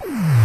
[0.00, 0.37] All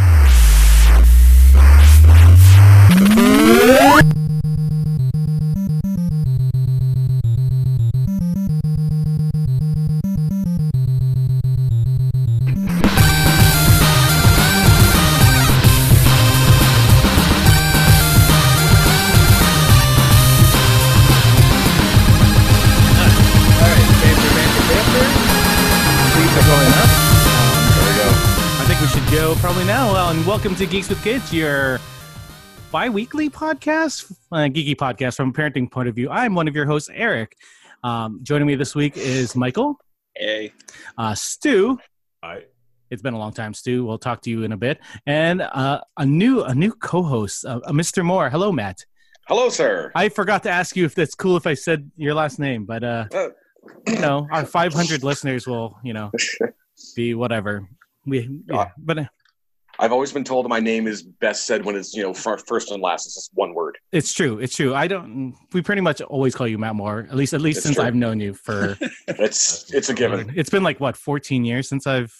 [30.54, 31.80] welcome to Geeks with Kids, your
[32.72, 36.12] bi-weekly podcast, uh, geeky podcast from a parenting point of view.
[36.12, 37.36] I'm one of your hosts, Eric.
[37.84, 39.80] Um, joining me this week is Michael,
[40.16, 40.54] Hey.
[41.00, 41.80] uh, Stu.
[42.22, 42.44] I
[42.92, 43.84] It's been a long time, Stu.
[43.84, 44.78] We'll talk to you in a bit,
[45.08, 48.06] and uh, a new a new co-host, uh, uh, Mr.
[48.06, 48.30] Moore.
[48.30, 48.86] Hello, Matt.
[49.28, 49.92] Hello, sir.
[49.96, 52.84] I forgot to ask you if that's cool if I said your last name, but
[52.84, 53.30] uh, Uh,
[53.88, 56.12] you know, our 500 listeners will, you know,
[56.96, 57.68] be whatever.
[58.06, 59.06] We, yeah, Uh, but uh,
[59.84, 62.72] I've always been told my name is best said when it's you know fir- first
[62.72, 63.06] and last.
[63.06, 63.78] It's just one word.
[63.92, 64.40] it's true.
[64.40, 64.74] It's true.
[64.74, 65.36] I don't.
[65.52, 67.06] We pretty much always call you Matt Moore.
[67.10, 67.84] At least, at least It's since true.
[67.84, 68.78] I've known you for.
[69.10, 70.32] It's it's a given.
[70.38, 72.14] it's been like what 14 years since I've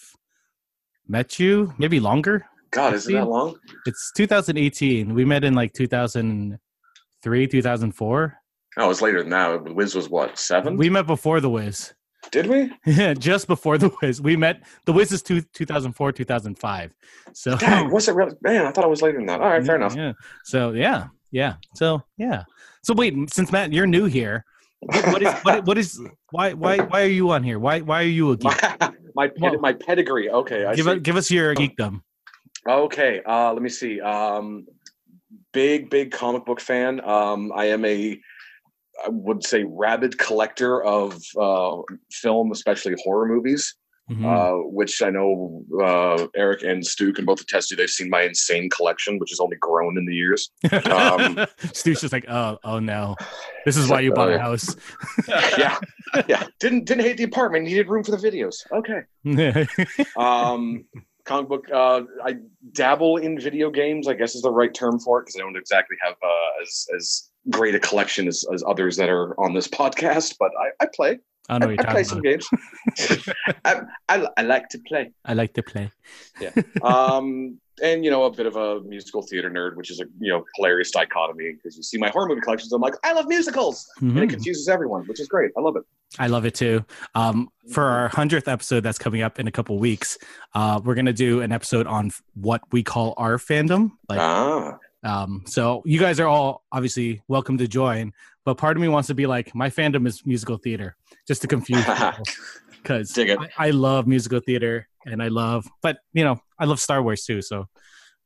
[1.08, 1.72] met you.
[1.78, 2.44] Maybe longer.
[2.70, 3.56] God, is it that long?
[3.86, 5.14] It's 2018.
[5.14, 8.38] We met in like 2003, 2004.
[8.76, 9.74] No, it's later than that.
[9.74, 10.76] Wiz was what seven?
[10.76, 11.94] We met before the Wiz.
[12.30, 12.72] Did we?
[12.86, 14.20] Yeah, just before the Wiz.
[14.20, 14.62] We met.
[14.84, 16.94] The Wiz is two, 2004, 2005.
[17.32, 18.34] So Dang, was it really?
[18.42, 19.40] Man, I thought it was later than that.
[19.40, 19.94] All right, fair enough.
[19.96, 20.12] Yeah.
[20.44, 21.54] So yeah, yeah.
[21.74, 22.44] So yeah.
[22.82, 24.44] So wait, since Matt, you're new here.
[24.80, 27.58] What, is what, what is why why why are you on here?
[27.58, 28.52] Why why are you a geek?
[29.16, 30.28] My ped- my pedigree.
[30.28, 30.98] Okay, I give see.
[30.98, 32.02] give us your geekdom.
[32.68, 34.00] Okay, uh, let me see.
[34.00, 34.66] Um,
[35.52, 37.00] big, big comic book fan.
[37.00, 38.20] Um, I am a,
[39.04, 41.76] I would say, rabid collector of uh,
[42.12, 43.74] film, especially horror movies.
[44.10, 44.22] Mhm.
[44.26, 47.76] Uh, which I know uh, Eric and Stu can both attest to.
[47.76, 50.50] They've seen my insane collection, which has only grown in the years.
[50.92, 53.16] um, Stu's just like, oh oh no,
[53.64, 54.38] this is why you bought a Oh.
[54.40, 54.76] house.
[55.56, 55.78] yeah,
[56.28, 56.44] yeah.
[56.60, 57.64] Didn't didn't hate the apartment.
[57.64, 58.56] Needed room for the videos.
[58.72, 59.00] Okay.
[60.18, 60.84] Um,
[61.24, 61.64] comic book.
[61.72, 62.34] Uh, I
[62.72, 64.06] dabble in video games.
[64.06, 66.86] I guess is the right term for it because I don't exactly have uh, as
[66.94, 70.36] as great a collection as, as others that are on this podcast.
[70.38, 71.18] But I, I play.
[71.48, 72.48] I know I, I play talking some games.
[73.64, 75.12] I, I I like to play.
[75.24, 75.90] I like to play.
[76.40, 76.50] Yeah.
[76.82, 80.30] Um, and you know, a bit of a musical theater nerd, which is a you
[80.30, 82.72] know hilarious dichotomy because you see my horror movie collections.
[82.72, 84.30] I'm like, I love musicals, and it Mhm.
[84.30, 85.50] confuses everyone, which is great.
[85.56, 85.82] I love it.
[86.18, 86.84] I love it too.
[87.16, 90.16] Um, for our hundredth episode that's coming up in a couple weeks,
[90.54, 93.90] uh, we're gonna do an episode on what we call our fandom.
[94.08, 98.12] Like, ah, um, so you guys are all obviously welcome to join,
[98.44, 100.96] but part of me wants to be like, my fandom is musical theater,
[101.28, 102.24] just to confuse people.
[102.82, 107.02] Because I, I love musical theater and I love, but you know, I love Star
[107.02, 107.40] Wars too.
[107.42, 107.66] So,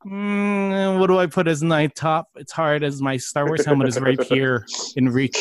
[0.05, 2.29] mm, what do I put as my top?
[2.37, 4.67] It's hard as my Star Wars helmet is right here
[4.97, 5.37] in reach.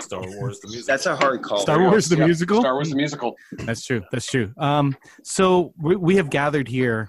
[0.00, 0.86] Star Wars the music.
[0.86, 1.58] That's a hard call.
[1.58, 1.90] Star There you.
[1.90, 2.60] Wars the Yeah, musical?
[2.60, 3.34] Star Wars the musical.
[3.52, 4.02] That's true.
[4.10, 4.52] That's true.
[4.56, 7.08] Um, so we, we have gathered here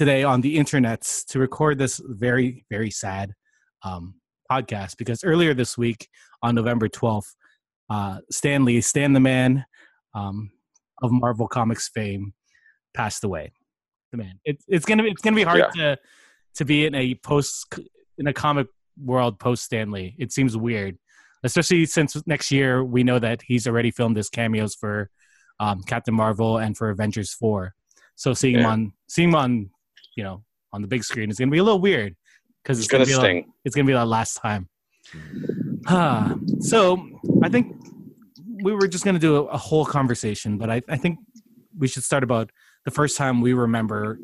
[0.00, 3.34] today on the internets to record this very, very sad
[3.82, 4.14] um,
[4.50, 6.08] podcast because earlier this week
[6.42, 7.34] on November 12th,
[7.90, 9.62] uh, Stan Lee, Stan the Man
[10.14, 10.52] um,
[11.02, 12.32] of Marvel Comics fame,
[12.94, 13.52] passed away.
[14.10, 14.40] The man.
[14.46, 15.98] It's it's gonna be it's gonna be hard to
[16.54, 17.78] to be in a post
[18.16, 18.68] in a comic
[19.04, 20.16] world post Stan Lee.
[20.18, 20.96] It seems weird,
[21.44, 25.10] especially since next year we know that he's already filmed his cameos for
[25.60, 27.74] um, Captain Marvel and for Avengers Four.
[28.14, 29.70] So seeing him on seeing him on
[30.16, 32.14] you know on the big screen is gonna be a little weird
[32.62, 33.52] because It's it's, gonna gonna, be like, sting.
[33.64, 34.68] it's gonna be the last time.
[35.86, 37.08] Ah, so
[37.42, 37.74] I think
[38.62, 41.18] we were just gonna do a, a whole conversation, but I, I think
[41.76, 42.50] we should start about
[42.84, 44.18] the first time we remember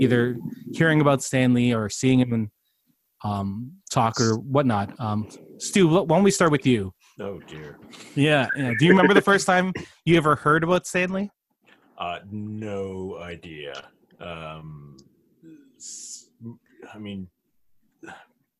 [0.00, 0.36] either
[0.72, 2.50] hearing about Stan Lee or seeing him in,
[3.24, 4.98] um, talk or whatnot.
[5.00, 6.92] Um, Stu, why don't we start with you?
[7.20, 7.78] oh dear.
[8.14, 8.72] Yeah, yeah.
[8.78, 9.72] Do you remember the first time
[10.04, 11.30] you ever heard about Stan Lee?
[11.98, 13.88] Uh, no idea.
[14.20, 14.95] Um, s-
[16.92, 17.28] I mean,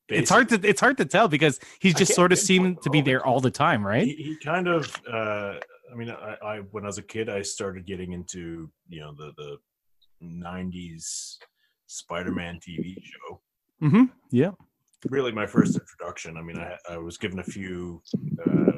[0.09, 3.01] It's hard to it's hard to tell because he's just sort of seemed to be
[3.01, 4.07] there all the time, right?
[4.07, 4.95] He, he kind of.
[5.11, 5.55] Uh,
[5.93, 9.15] I mean, I, I when I was a kid, I started getting into you know
[9.17, 9.57] the the
[10.23, 11.37] '90s
[11.87, 13.41] Spider-Man TV show.
[13.83, 14.05] Mm-hmm.
[14.31, 14.53] Yeah.
[15.11, 16.37] Really, my first introduction.
[16.37, 18.03] I mean, I, I was given a few
[18.47, 18.73] uh,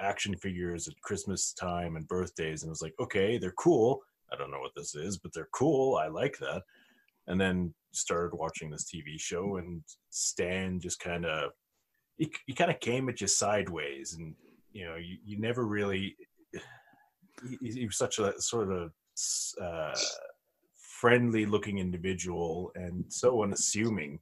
[0.00, 4.00] action figures at Christmas time and birthdays, and I was like, okay, they're cool.
[4.32, 5.96] I don't know what this is, but they're cool.
[5.96, 6.62] I like that.
[7.30, 11.52] And then started watching this TV show, and Stan just kind of
[12.16, 14.34] he, he kind of came at you sideways, and
[14.72, 16.16] you know, you, you never really.
[17.62, 18.92] He, he was such a sort of
[19.62, 19.98] uh,
[21.00, 24.18] friendly looking individual and so unassuming.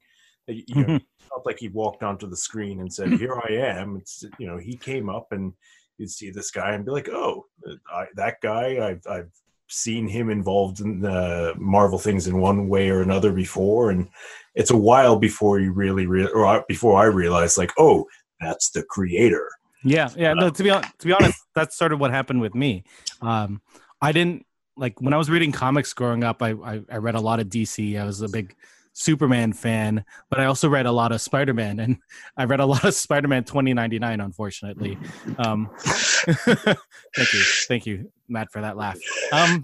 [0.47, 4.25] You know, felt like he walked onto the screen and said, "Here I am." It's
[4.39, 5.53] you know, he came up and
[5.99, 7.47] you'd see this guy and be like, "Oh,
[7.93, 8.89] I, that guy.
[8.89, 9.33] I've I've
[9.69, 14.09] seen him involved in the Marvel things in one way or another before." And
[14.55, 18.07] it's a while before you really re- or uh, before I realized, like, "Oh,
[18.41, 19.51] that's the creator."
[19.85, 20.35] Yeah, yeah.
[20.35, 22.85] No, uh, to be to be honest, that's sort of what happened with me.
[23.23, 23.61] Um,
[24.01, 24.45] I didn't
[24.77, 26.43] like when I was reading comics growing up.
[26.43, 28.01] I, I I read a lot of DC.
[28.01, 28.55] I was a big
[28.99, 31.99] Superman fan, but I also read a lot of Spider Man, and
[32.37, 34.21] I read a lot of Spider Man twenty ninety nine.
[34.21, 34.99] Unfortunately,
[35.39, 38.99] um, thank you, thank you, Matt, for that laugh.
[39.33, 39.63] Um,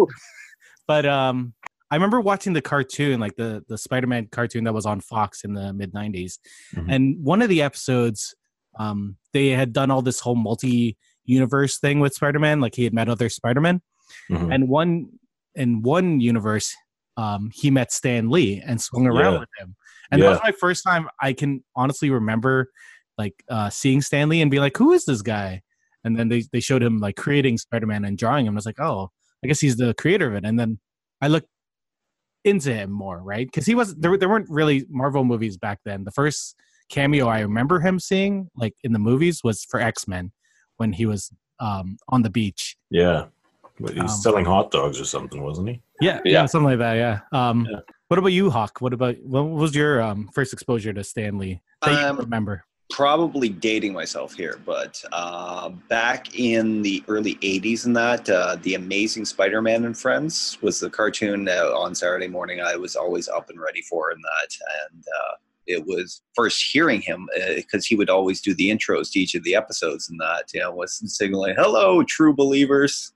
[0.87, 1.53] but um,
[1.91, 5.43] I remember watching the cartoon, like the the Spider Man cartoon that was on Fox
[5.45, 6.39] in the mid '90s,
[6.75, 6.87] Mhm.
[6.95, 8.35] and one of the episodes,
[8.79, 12.85] um, they had done all this whole multi universe thing with Spider Man, like he
[12.85, 13.83] had met other Spider Man,
[14.31, 14.55] Mhm.
[14.55, 15.09] and one
[15.57, 16.75] in one universe
[17.17, 19.39] um he met stan lee and swung around Yeah.
[19.41, 19.77] with him.
[20.11, 22.71] And that was my first time i can honestly remember
[23.19, 25.63] like uh seeing stan lee and be like who is this guy?
[26.05, 28.55] And then they, they showed him like creating spider-man and drawing him.
[28.55, 29.11] I was like oh
[29.43, 30.45] i guess he's the creator of it.
[30.45, 30.79] And then
[31.21, 31.49] i looked
[32.45, 33.47] into him more right?
[33.47, 36.05] Because he was there, there weren't really marvel movies back then.
[36.05, 36.57] The first
[36.91, 40.31] cameo i remember him seeing like in the movies was for x-men
[40.77, 41.31] when he was
[41.61, 42.77] um on the beach.
[42.91, 43.27] Yeah.
[43.81, 45.83] But He's Um, selling hot dogs or something, wasn't he?
[46.01, 46.47] Yeah, yeah, Yeah.
[46.47, 46.95] something like that.
[46.95, 47.21] Yeah.
[47.33, 47.81] Um, Yeah.
[48.09, 48.81] What about you, Hawk?
[48.81, 52.65] What about what was your um, first exposure to Stan Lee that you Um, remember?
[52.91, 58.75] probably dating myself here, but uh, back in the early 80s and that, uh, The
[58.75, 63.27] Amazing Spider Man and Friends was the cartoon uh, on Saturday morning I was always
[63.27, 64.57] up and ready for in that.
[64.93, 65.35] And uh,
[65.67, 69.43] it was first hearing him because he would always do the intros to each of
[69.45, 73.13] the episodes and that, you know, was signaling, hello, true believers.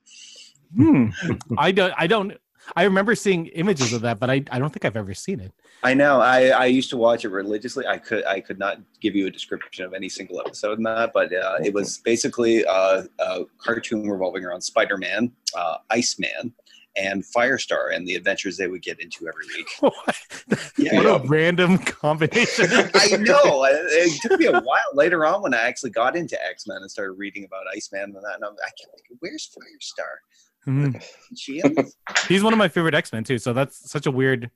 [0.75, 1.07] Hmm.
[1.57, 1.93] I don't.
[1.97, 2.37] I don't.
[2.75, 5.51] I remember seeing images of that, but I, I don't think I've ever seen it.
[5.83, 6.19] I know.
[6.21, 7.87] I, I used to watch it religiously.
[7.87, 11.11] I could I could not give you a description of any single episode in that,
[11.13, 16.53] but uh, it was basically a, a cartoon revolving around Spider Man, uh, Iceman,
[16.97, 19.67] and Firestar, and the adventures they would get into every week.
[19.79, 22.65] what Yeah, a random combination.
[22.93, 23.63] I know.
[23.65, 26.77] It, it took me a while later on when I actually got into X Men
[26.81, 28.35] and started reading about Iceman and that.
[28.35, 30.17] And I'm, I kept thinking, "Where's Firestar?
[30.67, 31.95] Is she in this?"
[32.27, 33.37] He's one of my favorite X Men too.
[33.37, 34.49] So that's such a weird,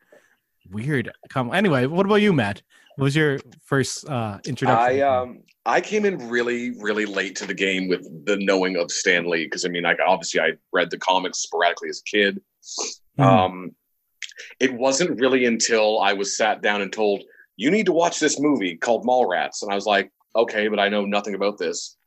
[0.72, 1.12] weird.
[1.30, 2.62] Com- anyway, what about you, Matt?
[2.96, 5.00] What was your first uh, introduction?
[5.00, 8.92] I um I came in really really late to the game with the knowing of
[8.92, 12.42] Stan Lee because I mean like obviously I read the comics sporadically as a kid.
[13.20, 13.26] Mhm.
[13.26, 13.76] Um,
[14.60, 17.24] it wasn't really until I was sat down and told
[17.56, 20.90] you need to watch this movie called Mallrats, and I was like, okay, but I
[20.90, 21.98] know nothing about this.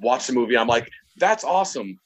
[0.00, 0.56] Watch the movie.
[0.56, 1.98] I'm like, that's awesome.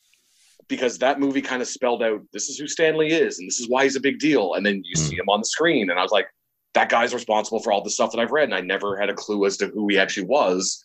[0.73, 3.61] Because that movie kind of spelled out this is who Stan Lee is and this
[3.61, 4.55] is why he's a big deal.
[4.55, 5.03] And then you Hmm.
[5.03, 6.29] see him on the screen, and I was like,
[6.73, 9.15] that guy's responsible for all the stuff that I've read, and I never had a
[9.15, 10.83] clue as to who he actually was.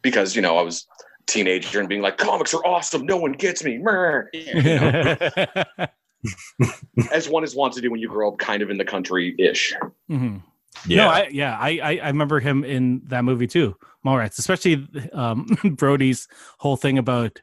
[0.00, 0.86] Because you know I was
[1.20, 3.04] a teenager and being like, comics are awesome.
[3.04, 3.76] No one gets me.
[3.78, 4.22] Meh.
[7.12, 9.34] As one is wont to do when you grow up kind of in the country
[9.38, 9.74] ish.
[10.10, 10.42] Mhm.
[10.86, 10.96] Yeah.
[11.04, 15.46] No, I, yeah, I, I I remember him in that movie too, Mallrats, especially um,
[15.76, 16.28] Brody's
[16.58, 17.40] whole thing about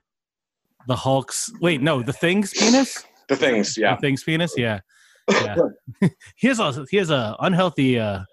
[0.87, 1.51] the Hulk's.
[1.61, 3.03] Wait, no, the Thing's penis.
[3.29, 3.95] The things, yeah.
[3.95, 4.53] The Thing's penis.
[4.57, 4.79] Yeah,
[5.29, 5.55] yeah.
[6.35, 7.99] he has a he has a unhealthy.
[7.99, 8.23] uh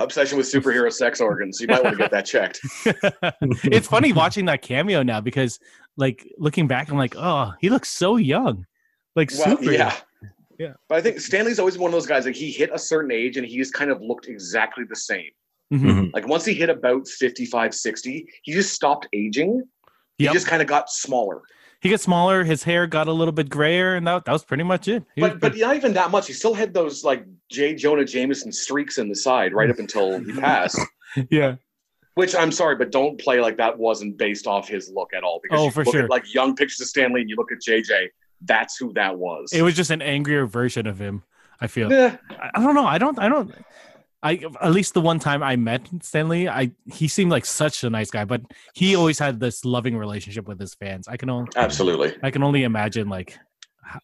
[0.00, 1.60] Obsession with superhero sex organs.
[1.60, 2.58] You might want to get that checked.
[3.64, 5.60] It's funny watching that cameo now because,
[5.96, 8.66] like, looking back, I'm like, oh, he looks so young,
[9.14, 9.70] like Well, super.
[9.72, 9.94] yeah.
[10.58, 10.72] Yeah.
[10.88, 13.12] But I think Stan Lee's always one of those guys like he hit a certain
[13.12, 15.30] age and he just kind of looked exactly the same.
[15.72, 15.80] Mhm.
[15.84, 16.12] Mhm.
[16.12, 19.62] Like once he hit about 55, 60, he just stopped aging.
[20.18, 20.32] He Yep.
[20.32, 21.42] just kind of got smaller.
[21.84, 22.42] He got smaller.
[22.44, 25.04] His hair got a little bit grayer, and that, that was pretty much it.
[25.14, 26.26] He But but not even that much.
[26.26, 27.74] He still had those like J.
[27.74, 30.80] Jonah Jameson streaks in the side right up until he passed.
[31.30, 31.56] yeah.
[32.14, 35.40] Which I'm sorry, but don't play like that wasn't based off his look at all.
[35.42, 36.04] Because Oh, you for look sure.
[36.04, 38.08] at like young pictures of Stan Lee and you look at JJ,
[38.46, 39.52] that's who that was.
[39.52, 41.22] It was just an angrier version of him.
[41.60, 41.92] I feel.
[41.92, 42.86] Eh, I, I don't know.
[42.86, 43.18] I don't.
[43.18, 43.54] I don't.
[44.24, 47.84] I at least the one time I met Stan Lee, I he seemed like such
[47.84, 48.40] a nice guy, but
[48.72, 51.06] he always had this loving relationship with his fans.
[51.06, 52.16] I can only absolutely.
[52.22, 53.38] I can only imagine like.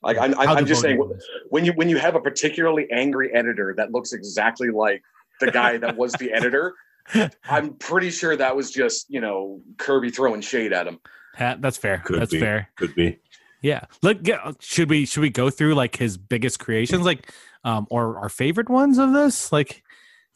[0.02, 1.26] Like I'm, I'm, I'm just saying was.
[1.48, 5.02] when you when you have a particularly angry editor that looks exactly like
[5.40, 6.74] the guy that was the editor,
[7.48, 11.00] I'm pretty sure that was just you know Kirby throwing shade at him.
[11.38, 12.02] That's fair.
[12.04, 12.40] Could that's be.
[12.40, 12.68] fair.
[12.76, 13.18] Could be.
[13.62, 13.84] Yeah.
[14.02, 17.32] Look, get, should we should we go through like his biggest creations, like
[17.64, 19.52] um, or our favorite ones of this?
[19.52, 19.82] Like,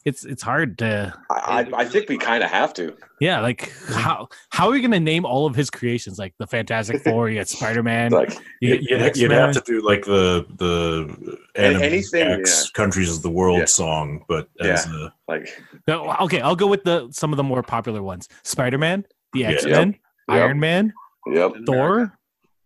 [0.05, 2.95] it's it's hard to I, I, I think we kind of have to.
[3.19, 7.01] yeah like how how are we gonna name all of his creations like the Fantastic
[7.03, 7.29] Four?
[7.29, 8.11] You got Spider Man.
[8.11, 8.31] Like
[8.61, 13.23] You, You'd, you'd, you'd have to do like the the anime anything, X countries of
[13.23, 13.65] the world Yeah.
[13.65, 15.49] song, but as a like
[15.87, 19.45] No, okay, I'll go with the some of the more popular ones: Spider Man, the
[19.45, 19.97] X Men, Yep.
[20.27, 20.93] Iron Man,
[21.33, 21.51] yep.
[21.65, 22.17] Thor,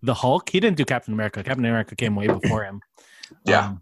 [0.02, 0.50] the Hulk.
[0.50, 1.44] He didn't do Captain America.
[1.44, 2.82] Captain America came way before him.
[3.46, 3.68] Yeah.
[3.68, 3.82] Um,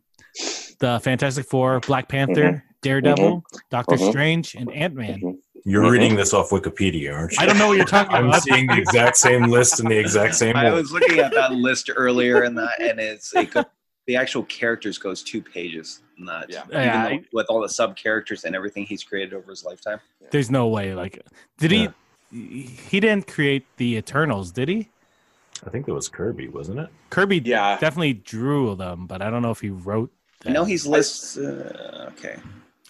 [0.80, 4.10] the Fantastic Four, Black Panther, Daredevil, Doctor Mhm.
[4.10, 5.20] Strange, and Ant Man.
[5.22, 5.38] Mhm.
[5.66, 5.92] you're Mhm.
[5.92, 7.38] reading this off Wikipedia, aren't you?
[7.40, 8.34] I don't know what you're talking about.
[8.36, 10.76] I'm seeing the exact same list in the exact same I order.
[10.78, 13.66] was looking at that list earlier, and that, and it's it go,
[14.06, 16.02] the actual characters goes two pages.
[16.18, 16.64] And that, Yeah.
[16.70, 20.00] even Yeah, though- with all the sub characters and everything he's created over his lifetime.
[20.32, 20.94] There's no way.
[20.94, 21.22] Like,
[21.58, 21.90] did he?
[22.32, 24.90] He didn't create the Eternals, did he?
[25.66, 26.90] I think that was Kirby, wasn't it?
[27.10, 27.78] Kirby Yeah.
[27.80, 30.12] definitely drew them, but I don't know if he wrote.
[30.46, 30.70] I know them.
[30.70, 31.38] he's lists.
[31.38, 32.38] Uh, okay,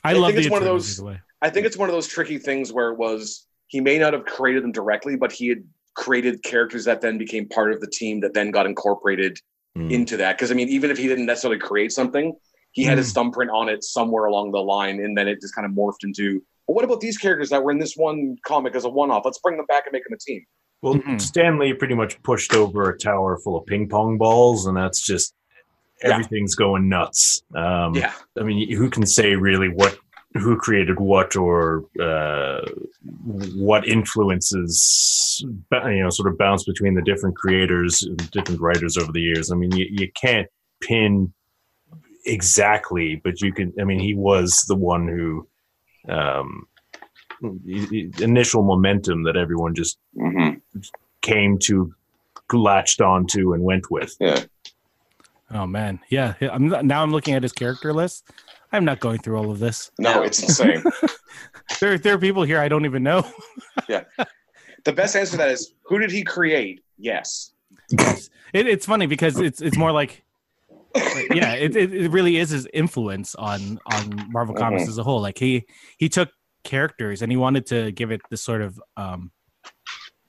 [0.07, 1.03] I, I love think the it's one of those-
[1.41, 4.25] I think it's one of those tricky things where it was he may not have
[4.25, 8.21] created them directly, but he had created characters that then became part of the team
[8.21, 9.37] that then got incorporated
[9.75, 9.91] Hmm.
[9.91, 10.37] into that.
[10.37, 12.33] Because I mean, even if he didn't necessarily create something,
[12.71, 13.15] he had his Mm.
[13.15, 16.41] thumbprint on it somewhere along the line, and then it just kind of morphed into.
[16.67, 19.23] Well, what about these characters that were in this one comic as a one-off?
[19.25, 20.45] Let's bring them back and make them a team.
[20.81, 21.19] Well, Mhm.
[21.19, 25.01] Stan Lee pretty much pushed over a tower full of ping pong balls, and that's
[25.01, 25.33] just
[26.03, 26.11] Yeah.
[26.11, 27.43] everything's going nuts.
[27.55, 29.97] Um, Yeah, I mean, who can say really what,
[30.33, 32.61] who created what, or uh,
[33.55, 39.11] what influences, you know, sort of bounce between the different creators and different writers over
[39.11, 39.51] the years?
[39.51, 40.47] I mean, you, you can't
[40.81, 41.33] pin
[42.25, 43.73] exactly, but you can.
[43.79, 45.47] I mean, he was the one who.
[46.09, 46.67] Um,
[48.19, 50.57] initial momentum that everyone just mm-hmm.
[51.21, 51.93] came to
[52.53, 54.15] latched onto and went with.
[54.19, 54.43] yeah.
[55.51, 56.33] Oh man, yeah.
[56.41, 58.29] yeah, I'm not, now I'm looking at his character list.
[58.73, 59.91] I'm not going through all of this.
[59.97, 60.83] No, it's insane.
[61.81, 63.23] There, there are people here I don't even know.
[63.89, 64.03] Yeah.
[64.83, 66.81] The best answer to that is who did he create?
[66.97, 67.51] Yes.
[67.91, 70.23] it, it's funny because it's it's more like,
[71.31, 74.89] yeah, it, it, it really is his influence on on Marvel Comics Mhm.
[74.89, 75.21] as a whole.
[75.21, 75.65] Like he
[75.97, 76.29] he took
[76.63, 79.31] characters and he wanted to give it this sort of um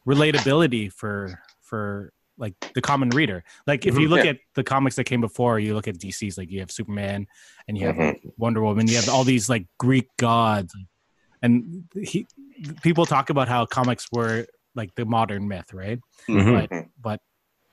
[0.07, 3.43] relatability for for like the common reader.
[3.67, 4.11] Like if you Mhm.
[4.11, 4.31] look Yeah.
[4.31, 7.27] at the comics that came before, you look at DC's like you have Superman
[7.67, 8.21] and you have Mhm.
[8.37, 10.75] Wonder Woman, you have all these like Greek gods,
[11.43, 12.27] and he
[12.83, 16.01] people talk about how comics were like the modern myth, right?
[16.29, 16.69] Mhm.
[16.69, 17.21] But but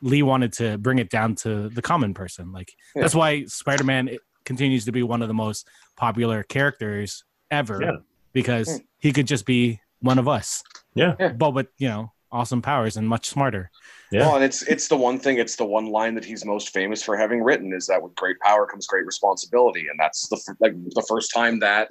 [0.01, 2.51] Lee wanted to bring it down to the common person.
[2.51, 3.03] Like Yeah.
[3.03, 7.91] that's why Spider-Man continues to be one of the most popular characters ever Yeah.
[8.33, 8.77] because Yeah.
[8.99, 10.61] he could just be one of us.
[10.93, 11.15] Yeah.
[11.19, 11.29] Yeah.
[11.33, 13.71] But with, you know, awesome powers and much smarter.
[14.11, 14.21] Yeah.
[14.21, 15.39] Well, and it's it's the one thing.
[15.39, 18.39] It's the one line that he's most famous for having written is that with great
[18.39, 21.89] power comes great responsibility, and that's the f- like the first time that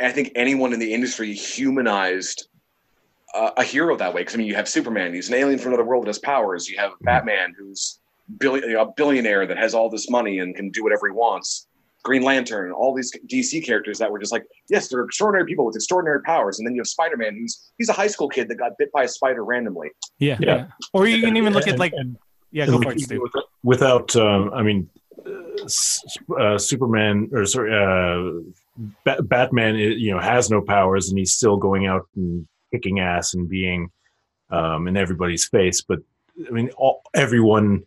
[0.00, 2.48] I think anyone in the industry humanized
[3.34, 4.22] uh, a hero that way.
[4.22, 6.68] Because I mean, you have Superman; he's an alien from another world that has powers.
[6.68, 8.00] You have Batman, who's
[8.38, 11.66] billion, a billionaire that has all this money and can do whatever he wants.
[12.06, 15.74] Green Lantern, all these DC characters that were just like, yes, they're extraordinary people with
[15.74, 16.58] extraordinary powers.
[16.60, 18.92] And then you have Spider Man, who's he's a high school kid that got bit
[18.92, 19.88] by a spider randomly.
[20.20, 20.36] Yeah.
[20.40, 20.54] Yeah.
[20.56, 20.66] yeah.
[20.92, 22.16] Or you can even look at like and-
[22.52, 23.20] yeah, go for it, Stu.
[23.20, 24.88] without- Without, um, I mean,
[25.26, 28.40] uh, uh, Superman or sorry, uh,
[29.04, 33.34] Ba- Batman, you know, has no powers, and he's still going out and kicking ass
[33.34, 33.90] and being
[34.50, 35.80] um, in everybody's face.
[35.82, 35.98] But
[36.46, 37.82] I mean, all, everyone,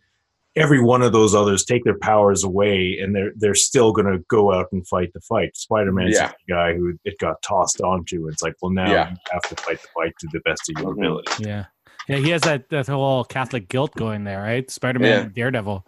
[0.60, 4.18] every one of those others take their powers away, and they're they're still going to
[4.28, 5.56] go out and fight the fight.
[5.56, 6.32] Spider Man's Yeah.
[6.46, 8.28] the guy who it got tossed onto.
[8.28, 9.10] It's like, well, now Yeah.
[9.10, 10.98] you have to fight the fight to the best of your Mhm.
[10.98, 11.44] ability.
[11.48, 11.64] Yeah.
[12.08, 14.68] Yeah, he has that, that whole Catholic guilt going there, right?
[14.70, 15.20] Spider Man Yeah.
[15.26, 15.86] and Daredevil.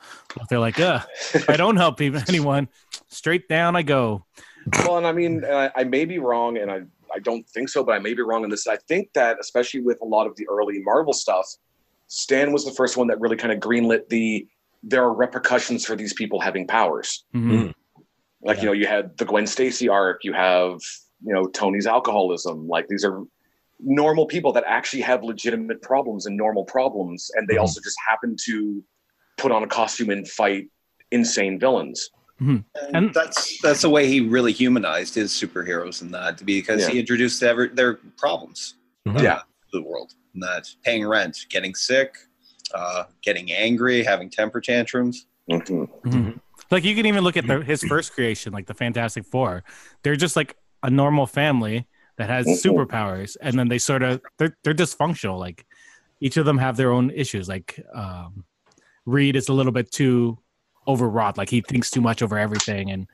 [0.49, 1.00] They're like, uh,
[1.35, 2.69] if I don't help even anyone,
[3.09, 4.25] straight down I go.
[4.85, 7.69] well, and I mean, and I, I may be wrong, and I, I don't think
[7.71, 8.69] so, but I may be wrong in this.
[8.69, 11.47] I think that, especially with a lot of the early Marvel stuff,
[12.07, 14.47] Stan was the first one that really kind of greenlit the
[14.82, 17.24] there are repercussions for these people having powers.
[17.34, 17.72] Mhm.
[18.42, 18.62] Like, Yeah.
[18.62, 20.80] you know, you had the Gwen Stacy arc, you have,
[21.24, 22.66] you know, Tony's alcoholism.
[22.66, 23.22] Like, these are
[23.78, 27.60] normal people that actually have legitimate problems and normal problems, and they Mhm.
[27.60, 28.82] also just happen to
[29.36, 30.68] put on a costume and fight
[31.10, 32.10] insane villains.
[32.40, 36.98] and, And- that's that's the way he really humanized his superheroes in that because he
[36.98, 38.74] introduced ever their problems
[39.06, 39.22] Mhm.
[39.22, 39.38] Yeah.
[39.38, 40.14] to the world.
[40.34, 42.16] And that paying rent, getting sick,
[42.75, 45.26] uh, getting angry, having temper tantrums.
[45.50, 45.88] Mhm.
[46.05, 46.41] Mhm.
[46.71, 49.64] Like you can even look at the, his first creation, like the Fantastic Four.
[50.02, 51.87] They're just like a normal family
[52.17, 52.62] that has Mhm.
[52.62, 55.38] superpowers, and then they sort of they're they're dysfunctional.
[55.38, 55.67] Like
[56.21, 57.49] each of them have their own issues.
[57.49, 58.45] Like um,
[59.07, 60.38] Reed is a little bit too
[60.87, 61.37] overwrought.
[61.37, 63.07] Like he thinks too much over everything, and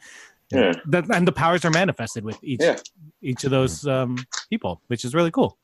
[0.50, 0.72] Yeah.
[0.86, 2.76] That, and the powers are manifested with each Yeah.
[3.22, 4.16] each of those um,
[4.50, 5.58] people, which is really cool.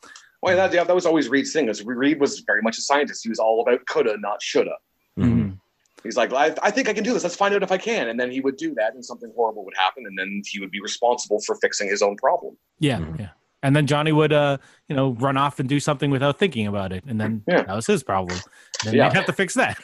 [0.45, 1.69] Well, that, yeah, that was always Reed's thing.
[1.69, 3.23] Is Reed was very much a scientist.
[3.23, 4.75] He was all about coulda, not shoulda.
[5.19, 5.59] Mhm.
[6.03, 7.23] He's like, I, I think I can do this.
[7.23, 8.09] Let's find out if I can.
[8.09, 10.71] And then he would do that, and something horrible would happen, and then he would
[10.71, 12.59] be responsible for fixing his own problem.
[12.79, 13.21] Yeah, Mhm.
[13.21, 13.29] yeah.
[13.63, 14.59] And then Johnny would, uh,
[14.89, 17.63] you know, run off and do something without thinking about it, and then Yeah.
[17.63, 18.39] that was his problem.
[18.85, 19.09] Then Yeah.
[19.09, 19.79] they'd have to fix that.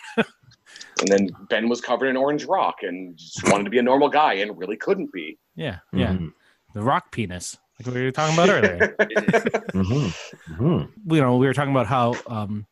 [1.00, 4.11] And then Ben was covered in orange rock and just wanted to be a normal
[4.11, 5.38] guy and really couldn't be.
[5.55, 6.12] yeah, yeah.
[6.12, 6.35] Mhm.
[6.75, 8.96] The rock penis, like we were talking about earlier.
[9.75, 10.14] Mhm.
[10.50, 10.88] Mhm.
[11.06, 12.66] you know, we were talking about how um,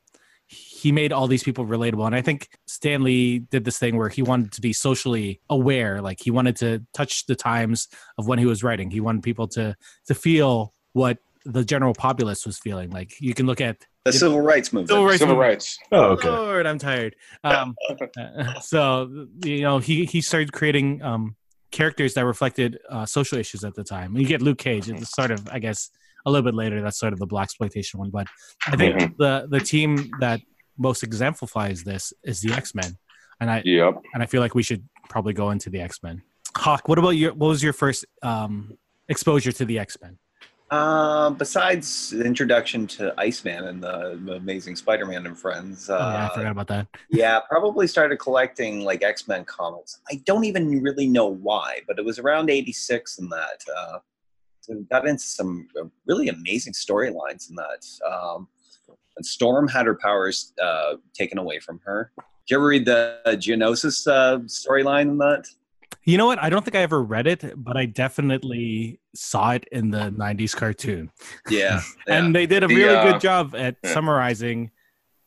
[0.46, 4.08] he made all these people relatable, and I think Stan Lee did this thing where
[4.08, 8.38] he wanted to be socially aware, like he wanted to touch the times of when
[8.38, 8.90] he was writing.
[8.90, 12.90] He wanted people to to feel what the general populace was feeling.
[12.90, 14.88] Like you can look at The civil rights movement.
[14.90, 15.50] Civil rights Civil movement.
[15.50, 15.78] rights.
[15.92, 16.28] Oh, okay.
[16.28, 17.14] Lord, I'm tired.
[17.44, 17.74] Um,
[18.62, 21.36] so you know, he he started creating um,
[21.70, 24.16] characters that reflected uh, social issues at the time.
[24.16, 24.88] You get Luke Cage.
[24.88, 25.90] It's sort of, I guess,
[26.26, 26.80] a little bit later.
[26.82, 28.10] That's sort of the blaxploitation one.
[28.10, 28.26] But
[28.66, 29.16] I think Mhm.
[29.18, 30.40] the the team that
[30.76, 32.96] most exemplifies this is the X Men,
[33.40, 34.02] and I Yep.
[34.14, 36.22] and I feel like we should probably go into the X Men.
[36.56, 37.32] Hawk, what about your?
[37.34, 38.76] What was your first um,
[39.08, 40.18] exposure to the X Men?
[40.70, 46.26] Uh, besides the introduction to Iceman and the Amazing Spider-Man and Friends, uh, oh, yeah,
[46.26, 46.86] I forgot about that.
[47.10, 50.00] yeah, probably started collecting like X-Men comics.
[50.10, 53.64] I don't even really know why, but it was around '86 and that.
[53.74, 53.98] Uh,
[54.60, 57.86] so got into some uh, really amazing storylines in that.
[58.06, 58.48] Um,
[59.16, 62.12] and Storm had her powers uh, taken away from her.
[62.16, 65.44] Did you ever read the uh, Genosha uh, storyline in that?
[66.04, 66.42] You know what?
[66.42, 70.54] I don't think I ever read it, but I definitely saw it in the '90s
[70.56, 71.10] cartoon.
[71.48, 72.16] Yeah, yeah.
[72.18, 73.92] and they did a The, really uh, good job at yeah.
[73.92, 74.70] summarizing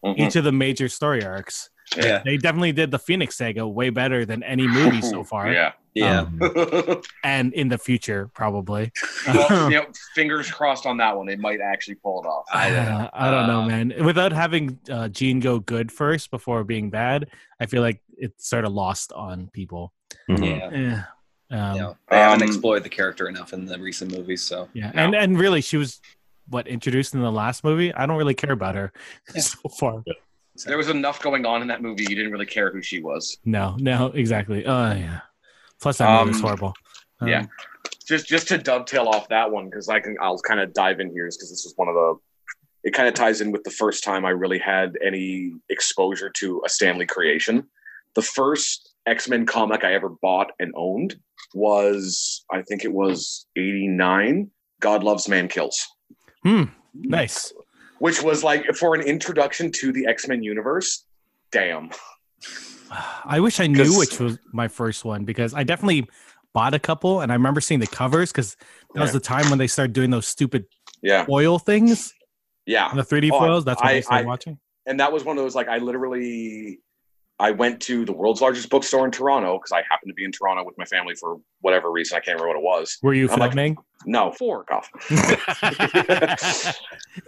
[0.03, 0.17] Mhm.
[0.17, 1.69] each of the major story arcs.
[1.95, 5.73] yeah, They definitely did the Phoenix Saga way better than any movie so far, Yeah.
[5.93, 6.21] yeah.
[6.21, 6.39] Um,
[7.23, 8.91] and in the future probably.
[9.27, 11.29] you know, fingers crossed on that one.
[11.29, 12.45] It might actually pull it off.
[12.51, 13.93] I, I- I don't know, uh, man.
[14.03, 17.27] Without having uh, Jean go good first before being bad,
[17.59, 19.93] I feel like it's sort of lost on people.
[20.29, 20.59] Mhm.
[20.59, 20.69] yeah.
[20.79, 21.03] Yeah.
[21.71, 21.93] Um, yeah.
[22.09, 24.91] They haven't Um, explored the character enough in the recent movies, so yeah.
[24.93, 25.03] No.
[25.03, 25.99] And and really, she was
[26.47, 27.93] what introduced in the last movie.
[27.93, 28.91] I don't really care about her
[29.35, 29.41] Yeah.
[29.41, 30.03] so far.
[30.65, 32.03] There was enough going on in that movie.
[32.03, 33.37] You didn't really care who she was.
[33.45, 34.65] No, no, exactly.
[34.65, 35.21] Oh yeah.
[35.81, 36.73] Plus, that movie was Um, horrible.
[37.21, 37.45] Um, yeah.
[38.07, 41.09] Just just to dovetail off that one, because I can I'll kind of dive in
[41.11, 42.15] here, because this was one of the.
[42.83, 46.61] It kind of ties in with the first time I really had any exposure to
[46.65, 47.69] a Stan Lee creation.
[48.15, 51.15] The first X Men comic I ever bought and owned
[51.53, 54.49] was I think it was '89.
[54.79, 55.85] God loves, man kills.
[56.43, 56.63] Hmm.
[56.93, 57.53] Nice.
[57.99, 61.05] which was like for an introduction to the X Men universe.
[61.51, 61.89] Damn.
[63.25, 66.07] I wish I knew which was my first one because I definitely
[66.53, 68.57] bought a couple and I remember seeing the covers because
[68.93, 70.65] that was the time when they started doing those stupid
[71.01, 72.13] Yeah, foil things,
[72.65, 72.93] yeah.
[72.93, 73.63] the 3D Oh, foils.
[73.65, 74.59] That's what I, I- started I- watching.
[74.87, 76.79] And that was one of those like I literally
[77.41, 80.31] I went to the world's largest bookstore in Toronto because I happened to be in
[80.31, 82.15] Toronto with my family for whatever reason.
[82.15, 82.97] I can't remember what it was.
[83.01, 84.89] Were you I'm like- No, four off.